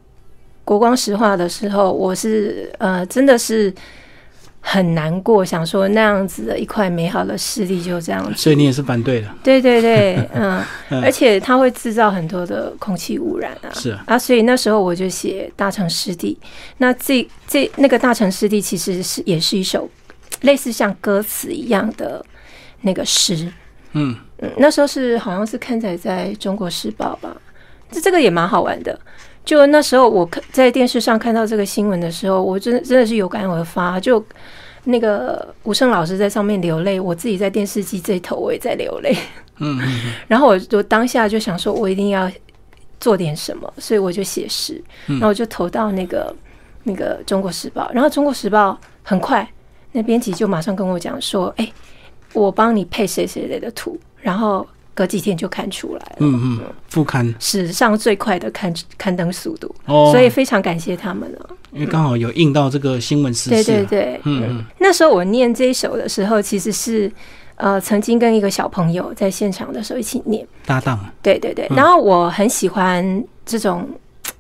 [0.65, 3.73] 国光石化的时候，我是呃真的是
[4.69, 8.37] 很难过，想说那样子的一块美好的势力就这样子。
[8.37, 9.29] 所以你也是反对的。
[9.41, 10.61] 对对对， 嗯，
[11.05, 13.71] 而且它会制造很多的空气污染啊。
[13.73, 16.37] 是啊，所以那时候我就写大城湿地。
[16.79, 19.89] 那这这那个大城湿地其实是也是一首
[20.41, 22.25] 类似像歌词一样的
[22.81, 23.53] 那个诗。
[23.93, 27.37] 嗯嗯，那时候是好像是刊载在中国时报吧。
[27.89, 28.99] 这这个也蛮好玩的。
[29.47, 33.99] 就那时候，我看在电视上看到这个新闻的时候，我真的真的是有感而发。
[34.01, 34.23] 就
[34.85, 39.17] 那个吴胜老师在上面流泪，我自己在电视机这头我也在流泪。
[39.59, 40.13] 嗯嗯。
[40.27, 42.29] 然后我我当下就想说，我一定要
[42.99, 46.35] 做点什么，所以我就写诗，然后我就投到那个
[46.83, 48.73] 那个《中国时报》，然后《中国时报》
[49.05, 49.49] 很快，
[49.93, 51.73] 那编辑就马上跟我讲说：“哎，
[52.33, 54.67] 我帮你配谁谁谁的图。”然后。
[54.97, 61.51] 隔几天就看出来了，嗯嗯，副刊史上最快的刊刊登速度，哦，所以非常感谢他们了。
[61.71, 64.65] 因为刚好有印到这个新闻事对对对，嗯嗯。
[64.79, 67.13] 那时候我念这一首的时候，其实是
[67.57, 71.69] 呃曾经跟一个小朋友在现场的时候一起念搭档，对对对。
[71.77, 73.87] 然后我很喜欢这种，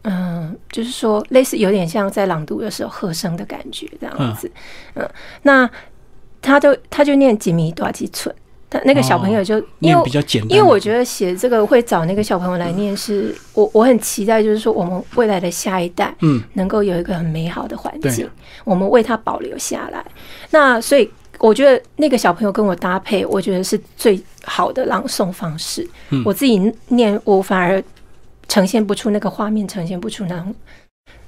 [0.04, 4.50] 嗯，就是说类似有点像在朗读的时候和声的感觉这样子，
[4.94, 5.06] 嗯。
[5.42, 5.68] 那
[6.40, 8.34] 他就他就念几米多少几寸。
[8.68, 18.29] 他那个小朋友就因为比较简单，因为我觉得写这个会找那个小朋友来念，是我我很期待，就是说我们未来的下一代，嗯，能够有一个很美好的环境，
[18.64, 20.05] 我们为他保留下来。
[20.50, 25.88] 那所以我觉得那个小朋友跟我搭配，我觉得是最好的朗诵方式。
[26.24, 27.81] 我自己念，我反而
[28.48, 30.52] 呈现不出那个画面，呈现不出那种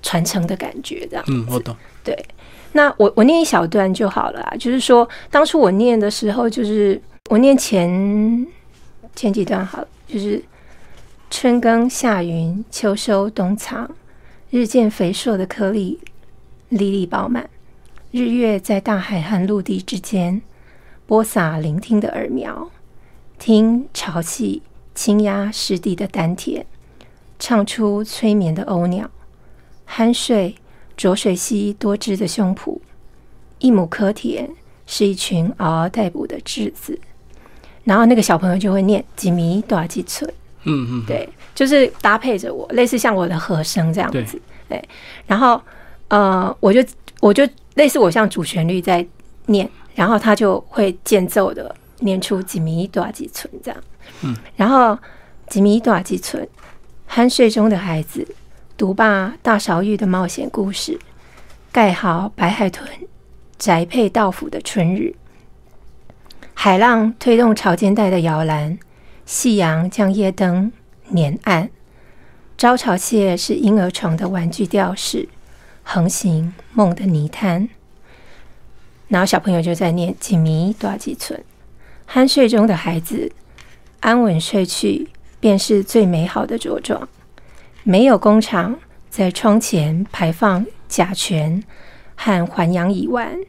[0.03, 1.25] 传承的感觉，这样。
[1.29, 1.73] 嗯，我懂。
[2.03, 2.19] 对，
[2.73, 4.57] 那我我念一小段就好了啊。
[4.59, 7.01] 就是说，当初我念的时候，就是。
[7.31, 8.47] 我念前
[9.15, 10.43] 前几段好了，就是
[11.29, 13.91] 春耕夏耘秋收冬藏，
[14.49, 16.01] 日渐肥硕的颗粒
[16.71, 17.51] 粒粒饱满，
[18.11, 20.41] 日月在大海和陆地之间
[21.07, 22.71] 播撒聆听的耳苗，
[23.39, 24.63] 听潮气
[24.95, 26.65] 轻压湿地的丹田，
[27.39, 29.11] 唱出催眠的鸥鸟，
[29.87, 30.55] 酣睡
[30.97, 32.79] 浊水溪多汁的胸脯，
[33.59, 34.49] 一亩柯田
[34.87, 36.99] 是一群嗷嗷待哺的稚子。
[37.89, 40.31] 然后那个小朋友就会念几米多少几寸，
[40.65, 44.87] 嗯嗯，对，就是搭配着我，类似像我的和声这样子，对。
[45.27, 45.59] 然后
[46.09, 46.85] 呃，我就
[47.21, 49.05] 我就类似我像主旋律在
[49.47, 53.81] 念，然后他就会间奏的念出几米多少几寸这样，
[54.21, 54.37] 嗯。
[54.55, 54.99] 然后
[55.47, 56.47] 几米多少几寸，
[57.11, 58.23] 酣睡中的孩子
[58.77, 60.99] 读罢大勺玉的冒险故事，
[61.73, 62.87] 盖好白海豚
[63.57, 65.15] 宅配到府的春日。
[66.61, 68.77] 海浪推动潮间带的摇篮，
[69.25, 70.73] 夕阳将夜灯
[71.11, 71.71] 碾暗。
[72.57, 75.29] 招潮蟹是婴儿床的玩具吊饰，
[75.85, 77.69] 横行梦的泥滩。
[79.07, 81.41] 然后小朋友就在念几米多少几寸，
[82.11, 83.31] 酣睡中的孩子
[84.01, 87.09] 安稳睡去，便是最美好的茁壮。
[87.85, 88.77] 没有工厂
[89.09, 91.63] 在窗前排放甲醛
[92.17, 93.47] 和环氧乙烷，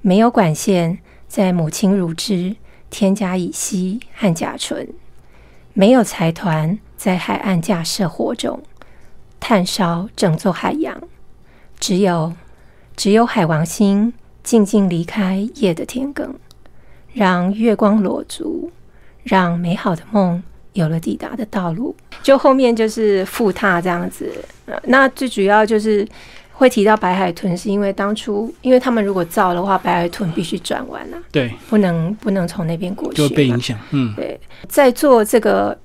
[0.00, 1.00] 没有管线。
[1.28, 2.56] 在母亲乳汁
[2.88, 4.88] 添加乙烯和甲醇，
[5.72, 8.62] 没有财团在海岸架设火种，
[9.38, 11.00] 炭烧整座海洋，
[11.78, 12.32] 只有
[12.96, 14.12] 只有海王星
[14.42, 16.30] 静静离开夜的田埂，
[17.12, 18.70] 让月光裸足，
[19.22, 21.94] 让美好的梦有了抵达的道路。
[22.22, 24.32] 就后面就是复踏这样子，
[24.84, 26.06] 那最主要就是。
[26.58, 33.78] 会提到白海豚，是因为当初，因为他们如果造的话，白海豚必须转弯啊，对，不能不能从那边过去，就被影响。
[33.90, 35.76] 嗯，对，在做这个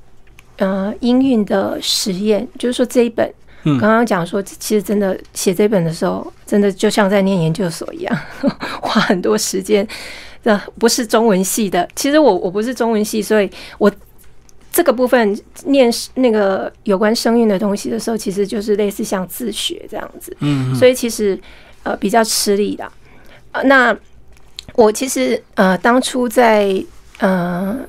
[0.57, 3.29] 呃音韵的实验，就是说这一本，
[3.63, 8.17] 刚刚讲说，其实真的写这本的时候，真的就像在念研究所一样，
[8.81, 9.85] 花很多时间。
[10.43, 13.91] 的不是中文系的，其实我我不是中文系，所以我。
[14.71, 21.37] 这个部分念那个有关声韵的东西的时候，其实就是类似像自学这样子，嗯，所以其实
[21.83, 22.89] 呃比较吃力的。
[23.51, 23.93] 呃，那
[24.75, 26.81] 我其实呃当初在
[27.19, 27.79] 呃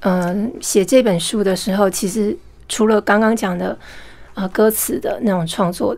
[0.00, 2.34] 呃写这本书的时候，其实
[2.70, 3.78] 除了刚刚讲的
[4.32, 5.94] 呃歌词的那种创作、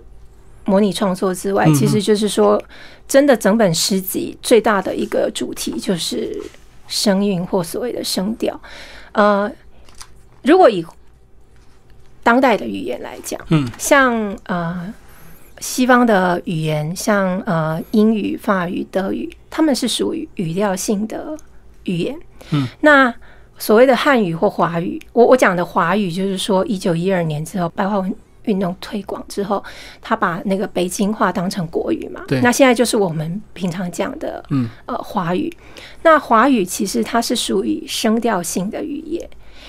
[0.65, 2.61] 模拟创作之外，其实就是说，
[3.07, 6.37] 真的整本诗集最大的一个主题就是
[6.89, 8.61] 声韵或所谓的声调，
[9.13, 9.49] 呃。
[10.47, 10.85] 如果以
[12.23, 14.95] 当代的语言来讲，嗯，像呃
[15.59, 21.37] 西方的语言，像呃英语、法语、德语，他们是属于语调性的
[21.85, 22.17] 语言。
[22.51, 23.13] 嗯，那
[23.59, 29.63] 所谓的汉语或华语，我我讲的华语就是说，一九一二年之后，白话文运动推广之后，
[30.03, 32.23] 他把那个北京话当成国语嘛。
[32.29, 32.41] 对。
[32.41, 35.53] 那现在就是我们平常讲的，嗯，呃，华语。
[36.03, 39.29] 那华语其实它是属于声调性的语言，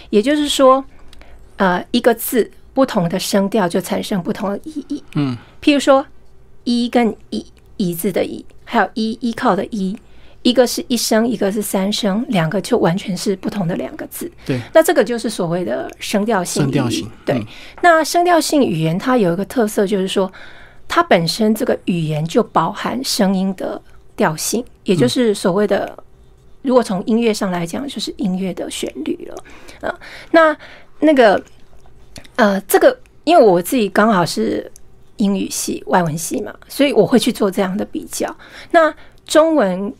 [0.09, 0.83] 也就是说，
[1.57, 5.03] 呃，一个字不同的声调就产生不同的意义。
[5.15, 5.37] 嗯。
[5.61, 6.05] 譬如说，
[6.63, 7.45] 一跟一”
[7.77, 9.95] 一字的一，还有依依靠的依。
[10.41, 14.31] 一个是一声，一个是三声，两个就完全是不同的两个字。
[14.45, 16.63] 对，那这个就是所谓的声调性。
[16.63, 17.45] 声调性，对。
[17.81, 20.31] 那声调性语言它有一个特色，就是说
[20.87, 23.81] 它本身这个语言就包含声音的
[24.15, 25.95] 调性，也就是所谓的，
[26.67, 29.43] 如果从音乐上来讲，就是音乐的旋律了。
[29.79, 29.99] 呃，
[30.31, 30.55] 那
[30.99, 31.41] 那个
[32.35, 34.69] 呃，这个因为我自己刚好是
[35.15, 38.35] 英语系、外文系嘛，所以我会去做这样的比较。
[38.71, 38.93] 那
[39.25, 39.93] 中文。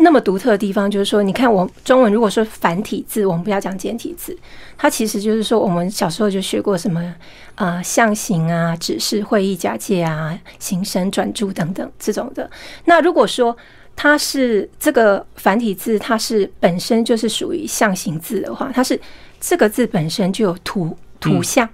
[0.00, 4.38] 那么独特的地方就是说，你看我中文如果说繁体字，我们不要讲简体字，
[4.76, 7.12] 它其实就是说我们小时候就学过什么
[7.56, 12.48] 呃象形啊、指示、会意、假借啊、形声、转注等等这种的。
[12.84, 13.56] 那如果说
[14.00, 18.98] 它是这个繁体字，它是本身就是属于象形字的话，它是
[19.40, 21.68] 这个字本身就有图图像。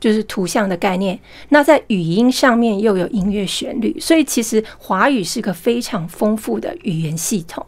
[0.00, 7.64] 就是图像的概念，那在语音上面又有音乐旋律，所以其实华语是个非常丰富的语言系统。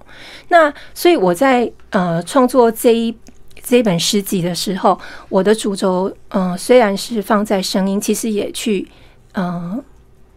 [0.49, 3.17] 那所以我在呃创作这一
[3.63, 8.87] 这一本诗集的时候，我的主轴嗯虽然是放在声音，其实也去
[9.33, 9.83] 嗯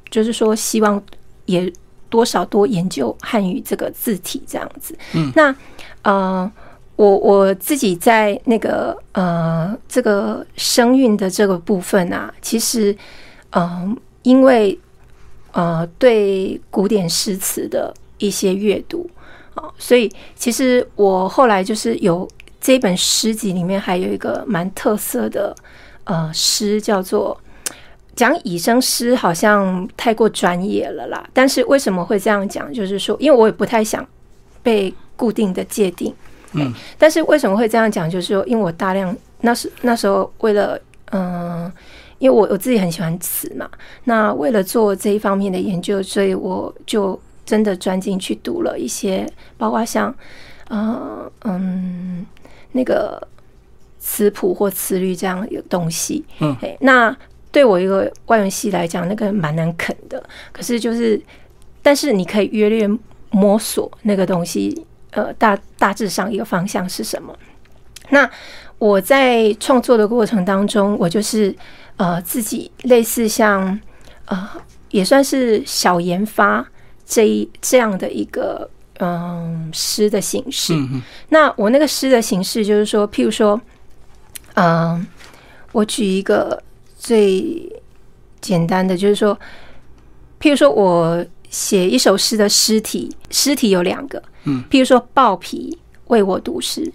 [0.10, 1.04] 就是说希望
[1.48, 1.70] 也
[2.10, 4.98] 多少多研究汉语这个字体这样子。
[5.14, 5.56] 嗯，那
[6.04, 6.52] 呃。
[7.00, 12.94] 我我自己在那个呃这个声韵的这个部分啊，其实
[13.52, 14.78] 嗯，因为
[15.54, 19.10] 呃对古典诗词的一些阅读
[19.56, 22.28] 啊，所以其实我后来就是有
[22.60, 25.56] 这本诗集里面还有一个蛮特色的
[26.04, 27.40] 呃诗，叫做
[28.20, 31.26] 讲以声诗，好像太过专业了啦。
[31.32, 32.74] 但是为什么会这样讲？
[32.74, 34.06] 就是说，因为我也不太想
[34.62, 36.14] 被固定的界定。
[36.52, 38.10] 嗯，但是为什么会这样讲？
[38.10, 40.78] 就是说，因为我大量那时那时候为了
[41.12, 41.72] 嗯，
[42.18, 43.70] 因为我我自己很喜欢词嘛，
[44.04, 49.26] 那为了做这一方面的研究，所以我就真的钻进去读了一些，
[49.58, 50.14] 包括像
[50.70, 52.26] 嗯嗯
[52.74, 53.26] 那个
[53.98, 56.26] 词谱或词律这样的东西。
[56.42, 57.16] 嗯，那
[57.52, 60.24] 对我一个外文系来讲，那个蛮难啃的。
[60.52, 61.22] 可是就是，
[61.82, 62.90] 但是你可以约略
[63.32, 64.86] 摸索那个东西。
[65.12, 67.36] 呃，大大致上一个方向是什么？
[68.10, 68.30] 那
[68.78, 71.54] 我在创作的过程当中，我就是
[71.98, 73.80] 呃自己类似像
[74.26, 74.48] 呃
[74.92, 76.64] 也算是小研发
[77.08, 78.70] 这一这样的一个
[79.00, 80.76] 嗯诗的形式。
[81.30, 83.60] 那我那个诗的形式就是说，譬如说，
[84.54, 85.08] 嗯，
[85.72, 86.62] 我举一个
[87.00, 87.68] 最
[88.40, 89.34] 简单的，就是说，
[90.40, 91.26] 譬如说我。
[91.52, 95.76] 写一首诗的诗体，诗体有两个，嗯，譬如说豹皮
[96.06, 96.94] 为我读诗，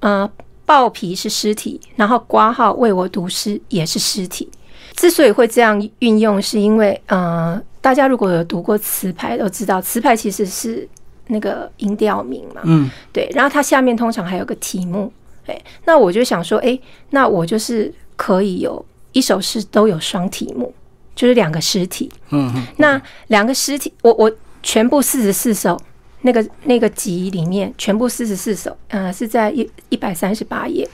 [0.00, 0.26] 呃，
[0.64, 4.48] 豹皮是诗体，然后挂号为我读诗也是诗体。
[4.96, 10.88] 之所以会这样运用，是因为呃，大家如果有读过词牌，都知道词牌其实是
[11.26, 15.12] 那个音调名嘛，嗯，对，然后它下面通常还有个题目，
[15.44, 18.82] 哎，那我就想说，哎，那我就是可以有
[19.12, 20.74] 一首诗都有双题目。
[21.14, 24.30] 就是两个诗体，嗯，那两个诗体，我我
[24.62, 25.76] 全部四十四首，
[26.22, 30.88] 那个那个集里面全部四十四首，呃，是在一一百三十八页，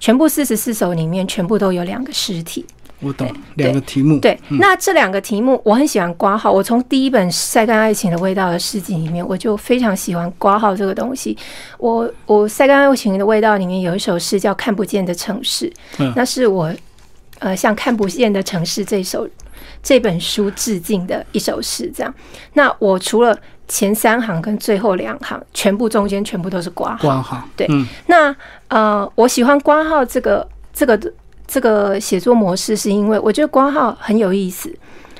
[0.00, 2.66] 全部四十四首里面全部都有两个诗体。
[2.98, 4.18] 我懂，两个题目。
[4.18, 6.50] 对，那这两个题目我很喜欢挂号。
[6.50, 11.38] 我从第一本《晒干爱情的味道》的诗集里面，我就非常喜欢挂号这个东西。
[11.78, 15.72] 我我《晒干爱情的味道》里面有一首诗叫《看不见的城市》，
[16.16, 16.74] 那是我
[17.38, 19.28] 呃向看不见的城市这首。
[19.80, 22.12] 这本书致敬的一首诗，这样。
[22.54, 23.36] 那我除了
[23.68, 26.98] 前三行跟最后两行，全部中间全部都是挂号。
[27.02, 27.68] 挂号，对。
[28.06, 28.34] 那
[28.68, 31.12] 呃，我喜欢挂号这个这个
[31.46, 34.72] 这个写作模式，是因为我觉得挂号很有意思。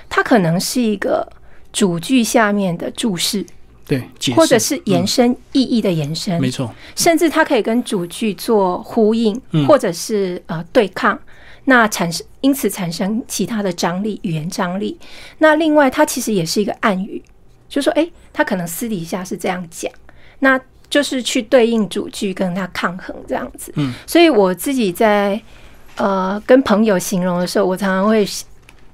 [0.09, 1.27] 它可能是一个
[1.73, 3.45] 主句下面的注释，
[3.87, 4.03] 对，
[4.35, 6.73] 或者是延伸意义的延伸，没错。
[6.97, 11.19] 甚至它可以跟主句做呼应，或者是呃对抗。
[11.69, 14.99] 那产生，因此产生其他的张力，语言张力。
[15.37, 17.23] 那另外，它其实也是一个暗语，
[17.69, 19.93] 就说，哎，他可能私底下是这样讲，
[20.39, 20.59] 那
[20.89, 23.71] 就是去对应主句跟他抗衡这样子。
[23.77, 25.39] 嗯，所以我自己在
[25.97, 28.27] 呃跟朋友形容的时候，我常常会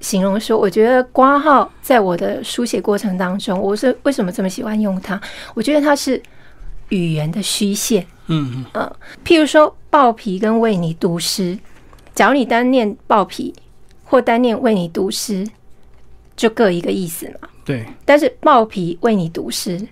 [0.01, 5.17] 形容说，我觉得挂号在我的书写过程当中，我是为什么这么喜欢用它？
[5.53, 6.21] 我觉得它是
[6.89, 8.05] 语言的虚线。
[8.27, 11.57] 嗯嗯，譬如说，豹皮跟为你读诗。
[12.15, 13.53] 假如你单念豹皮，
[14.05, 15.45] 或单念为你读诗，
[16.35, 17.49] 就各一个意思嘛。
[17.65, 17.85] 对。
[18.05, 19.85] 但是豹皮为你读诗，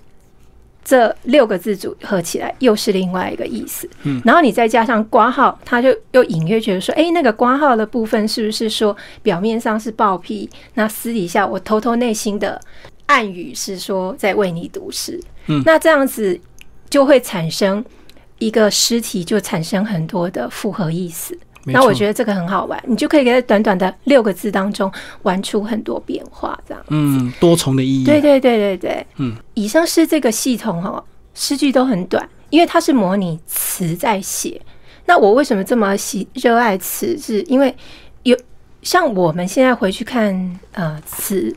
[0.86, 3.90] 这六个字组合起来又是另外一个意思。
[4.04, 4.22] 嗯。
[4.24, 12.60] 然后你再加上挂号，他就又隐约觉得说，哎，那个挂号的部分是不是说表面上是豹皮，那私底下我偷偷内心的
[13.08, 15.20] 暗语是说在为你读诗。
[15.48, 15.62] 嗯。
[15.66, 16.40] 那这样子
[16.90, 17.84] 就会产生
[18.40, 21.38] 一个诗体，就产生很多的复合意思。
[21.66, 24.92] 那我觉得这个很好玩，你就可以在短短的六个字当中
[25.22, 26.84] 玩出很多变化，这样。
[26.90, 28.06] 嗯，多重的意义。
[28.06, 29.08] 对对对对对。
[29.16, 31.02] 嗯，以上是这个系统哈，
[31.34, 34.60] 诗句都很短，因为它是模拟词在写。
[35.06, 37.18] 那我为什么这么喜热爱词？
[37.18, 37.74] 是因为
[38.24, 38.38] 有
[38.82, 41.56] 像我们现在回去看呃词，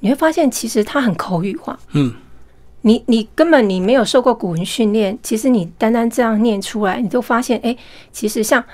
[0.00, 1.78] 你会发现其实它很口语化。
[1.92, 2.12] 嗯，
[2.80, 7.76] 你你根本你没有受过古文训练，其实你单单这样念出来，你就发现哎，
[8.10, 8.64] 其实像。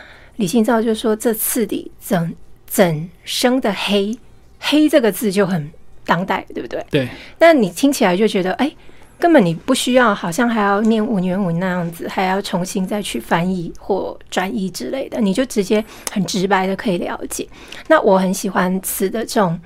[0.40, 2.34] 李清照就说：“这次里整
[2.66, 4.18] 整生的黑？
[4.58, 5.70] 黑这个字就很
[6.06, 6.82] 当代，对不对？
[6.90, 7.06] 对。
[7.38, 8.72] 那你听起来就觉得，哎，
[9.18, 17.46] 根本你不需要，好像还要念文言文那样子，还要重新再去翻译或转译之类的，你就直接很直白的可以了解。
[17.88, 19.60] 那我很喜欢词的这种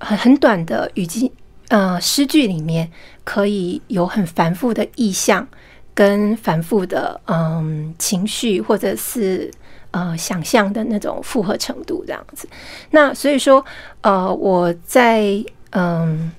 [0.00, 1.30] 很很短的语境，
[1.68, 2.90] 呃，诗句里面
[3.22, 5.46] 可以有很繁复的意象
[5.94, 9.48] 跟繁复的嗯情绪，或者是。”
[9.94, 12.48] 呃，想象的那种复合程度这样子，
[12.90, 13.64] 那所以说，
[14.00, 15.22] 呃，我在
[15.70, 16.32] 嗯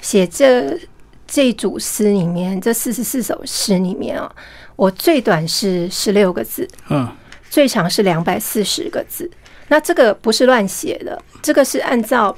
[0.00, 0.78] 写这
[1.26, 4.32] 这组诗里面，这四十四首诗里面啊，
[4.76, 7.08] 我最短是十六个字，嗯，
[7.50, 9.28] 最长是两百四十个字。
[9.66, 12.36] 那这个不是乱写的，这个是按照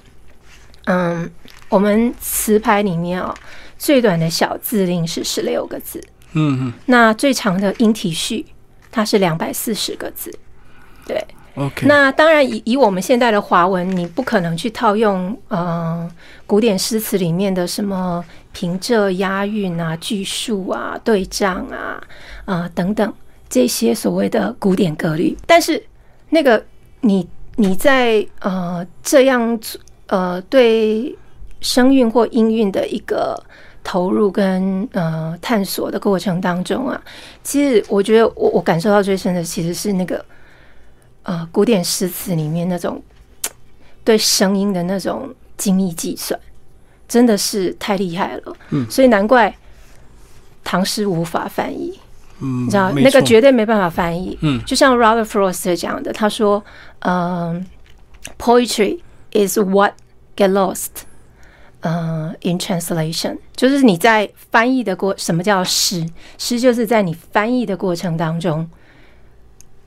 [0.86, 1.30] 嗯
[1.68, 3.34] 我们词牌里面啊，
[3.76, 6.02] 最短的小字令是十六个字，
[6.32, 8.46] 嗯嗯，那最长的音体序
[8.90, 10.32] 它是两百四十个字。
[11.06, 11.22] 对
[11.56, 11.86] ，OK。
[11.86, 16.10] 那当然，以以我们现代的华文，你不可能去套用呃
[16.46, 22.02] 古典诗词里面的什么平仄、押韵啊、句数啊、对仗啊
[22.46, 23.12] 啊等等
[23.48, 25.36] 这些所谓的古典格律。
[25.46, 25.82] 但是
[26.30, 26.64] 那个
[27.02, 29.60] 你你在呃这样
[30.06, 31.14] 呃对
[31.60, 33.38] 声韵或音韵的一个
[33.82, 36.98] 投入跟呃探索的过程当中啊，
[37.42, 40.24] 其实我觉得我我感受到最深的其实是那个。
[41.24, 43.02] 呃，古典诗词里面那种
[44.04, 46.38] 对声音的那种精密计算，
[47.08, 48.56] 真的是太厉害了。
[48.68, 49.56] 嗯，所以难怪
[50.62, 51.98] 唐诗无法翻译。
[52.40, 54.38] 嗯，你知道那个绝对没办法翻译。
[54.42, 56.62] 嗯，就像 Robert Frost 讲的，他说
[57.00, 57.64] ：“嗯
[58.38, 59.00] ，Poetry
[59.32, 59.94] is what
[60.36, 60.90] get lost，
[61.80, 66.06] 嗯，in translation，就是你在翻译的过，什么叫诗？
[66.36, 68.68] 诗就是在你翻译的过程当中。”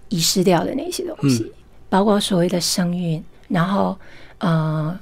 [0.10, 1.52] 遗失掉的那些东西，
[1.90, 3.98] 包括所谓的声韵，然后
[4.40, 4.98] 呃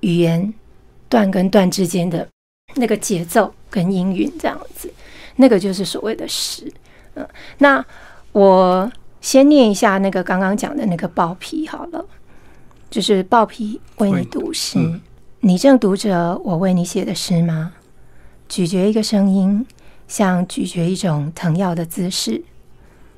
[0.00, 0.52] 语言
[1.08, 2.26] 段跟段之间的
[2.74, 4.92] 那个节奏跟音韵这样子，
[5.36, 6.72] 那个就是所谓的诗。
[7.14, 7.28] 嗯，
[7.58, 7.84] 那
[8.32, 8.90] 我
[9.20, 12.04] 先念一下那个刚刚讲的那个豹皮好了，
[12.88, 14.78] 就是豹皮为你读诗，
[15.40, 17.72] 你正读着我为你写的诗吗？
[18.48, 19.66] 咀嚼一个声音，
[20.08, 22.42] 像咀嚼一种疼药的姿势，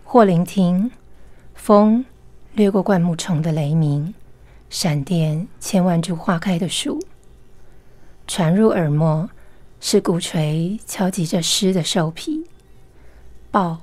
[0.05, 0.91] 或聆听。
[1.63, 2.05] 风
[2.55, 4.13] 掠过灌木丛的雷鸣，
[4.69, 7.01] 闪电千万株花开的树，
[8.27, 9.31] 传入耳膜
[9.79, 12.45] 是鼓槌敲击着湿的兽皮，
[13.53, 13.81] 豹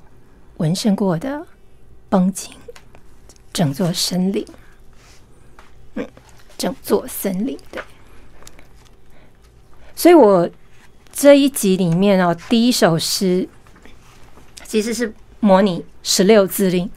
[0.57, 1.47] 纹身过的
[2.09, 2.53] 绷紧
[3.53, 4.45] 整座森林，
[5.93, 6.05] 嗯，
[6.57, 7.81] 整座森林对。
[9.95, 10.49] 所以我
[11.13, 13.47] 这一集里面哦，第一首诗
[14.65, 16.91] 其实是模拟十六字令。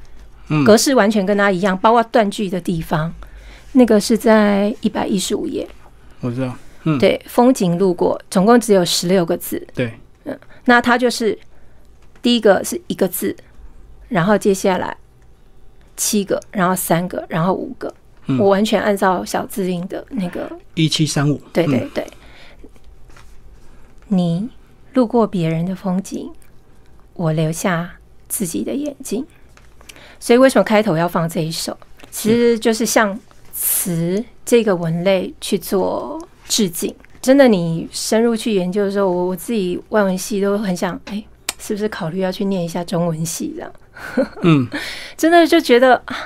[0.64, 3.12] 格式完全跟他一样，包括断句的地方，
[3.72, 5.66] 那个是在一百一十五页。
[6.20, 9.66] 我知道，嗯，对，风景路过，总共只有十六个字。
[9.74, 9.92] 对，
[10.24, 11.38] 嗯，那它就是
[12.20, 13.36] 第一个是一个字，
[14.08, 14.96] 然后接下来
[15.96, 17.92] 七个，然后三个，然后五个。
[18.38, 21.42] 我完全按照小字音的那个一七三五。
[21.52, 22.06] 对对对，
[24.06, 24.48] 你
[24.94, 26.30] 路过别人的风景，
[27.14, 27.96] 我留下
[28.28, 29.26] 自己的眼睛。
[30.22, 31.76] 所以为什么开头要放这一首？
[32.12, 33.18] 其实就是向
[33.52, 36.16] 词这个文类去做
[36.46, 36.94] 致敬。
[37.20, 41.24] 真的，你深入去研究的时候，我我自己外文系都很想，哎，
[41.58, 43.72] 是不是考虑要去念一下中文系这样？
[44.42, 44.68] 嗯，
[45.18, 46.16] 真的就觉得啊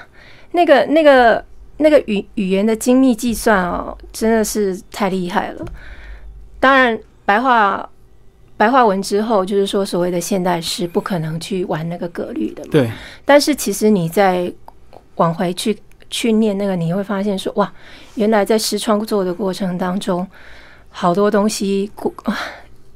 [0.52, 1.42] 那个那个
[1.78, 5.64] 那个语语言的精密计算哦，真的是太厉害了。
[6.60, 7.88] 当然，白话。
[8.56, 12.70] 白话文之后，就是说所谓的现代诗不可能去玩那个格律的嘛。
[12.72, 12.90] 对。
[13.24, 14.50] 但是其实你在
[15.16, 15.76] 往回去
[16.08, 17.70] 去念那个，你会发现说，哇，
[18.14, 20.26] 原来在诗创作的过程当中，
[20.88, 21.90] 好多东西，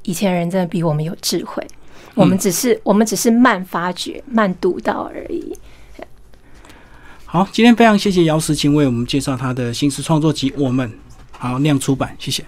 [0.02, 1.62] 以前人真的比我们有智慧，
[2.14, 5.54] 我们只是我们只是慢发掘、慢读到而已。
[7.26, 10.88] 好，今天非常谢谢姚时晴为我们介绍他的新诗创作集《我们》，
[11.30, 12.42] 好，亮出版，谢谢。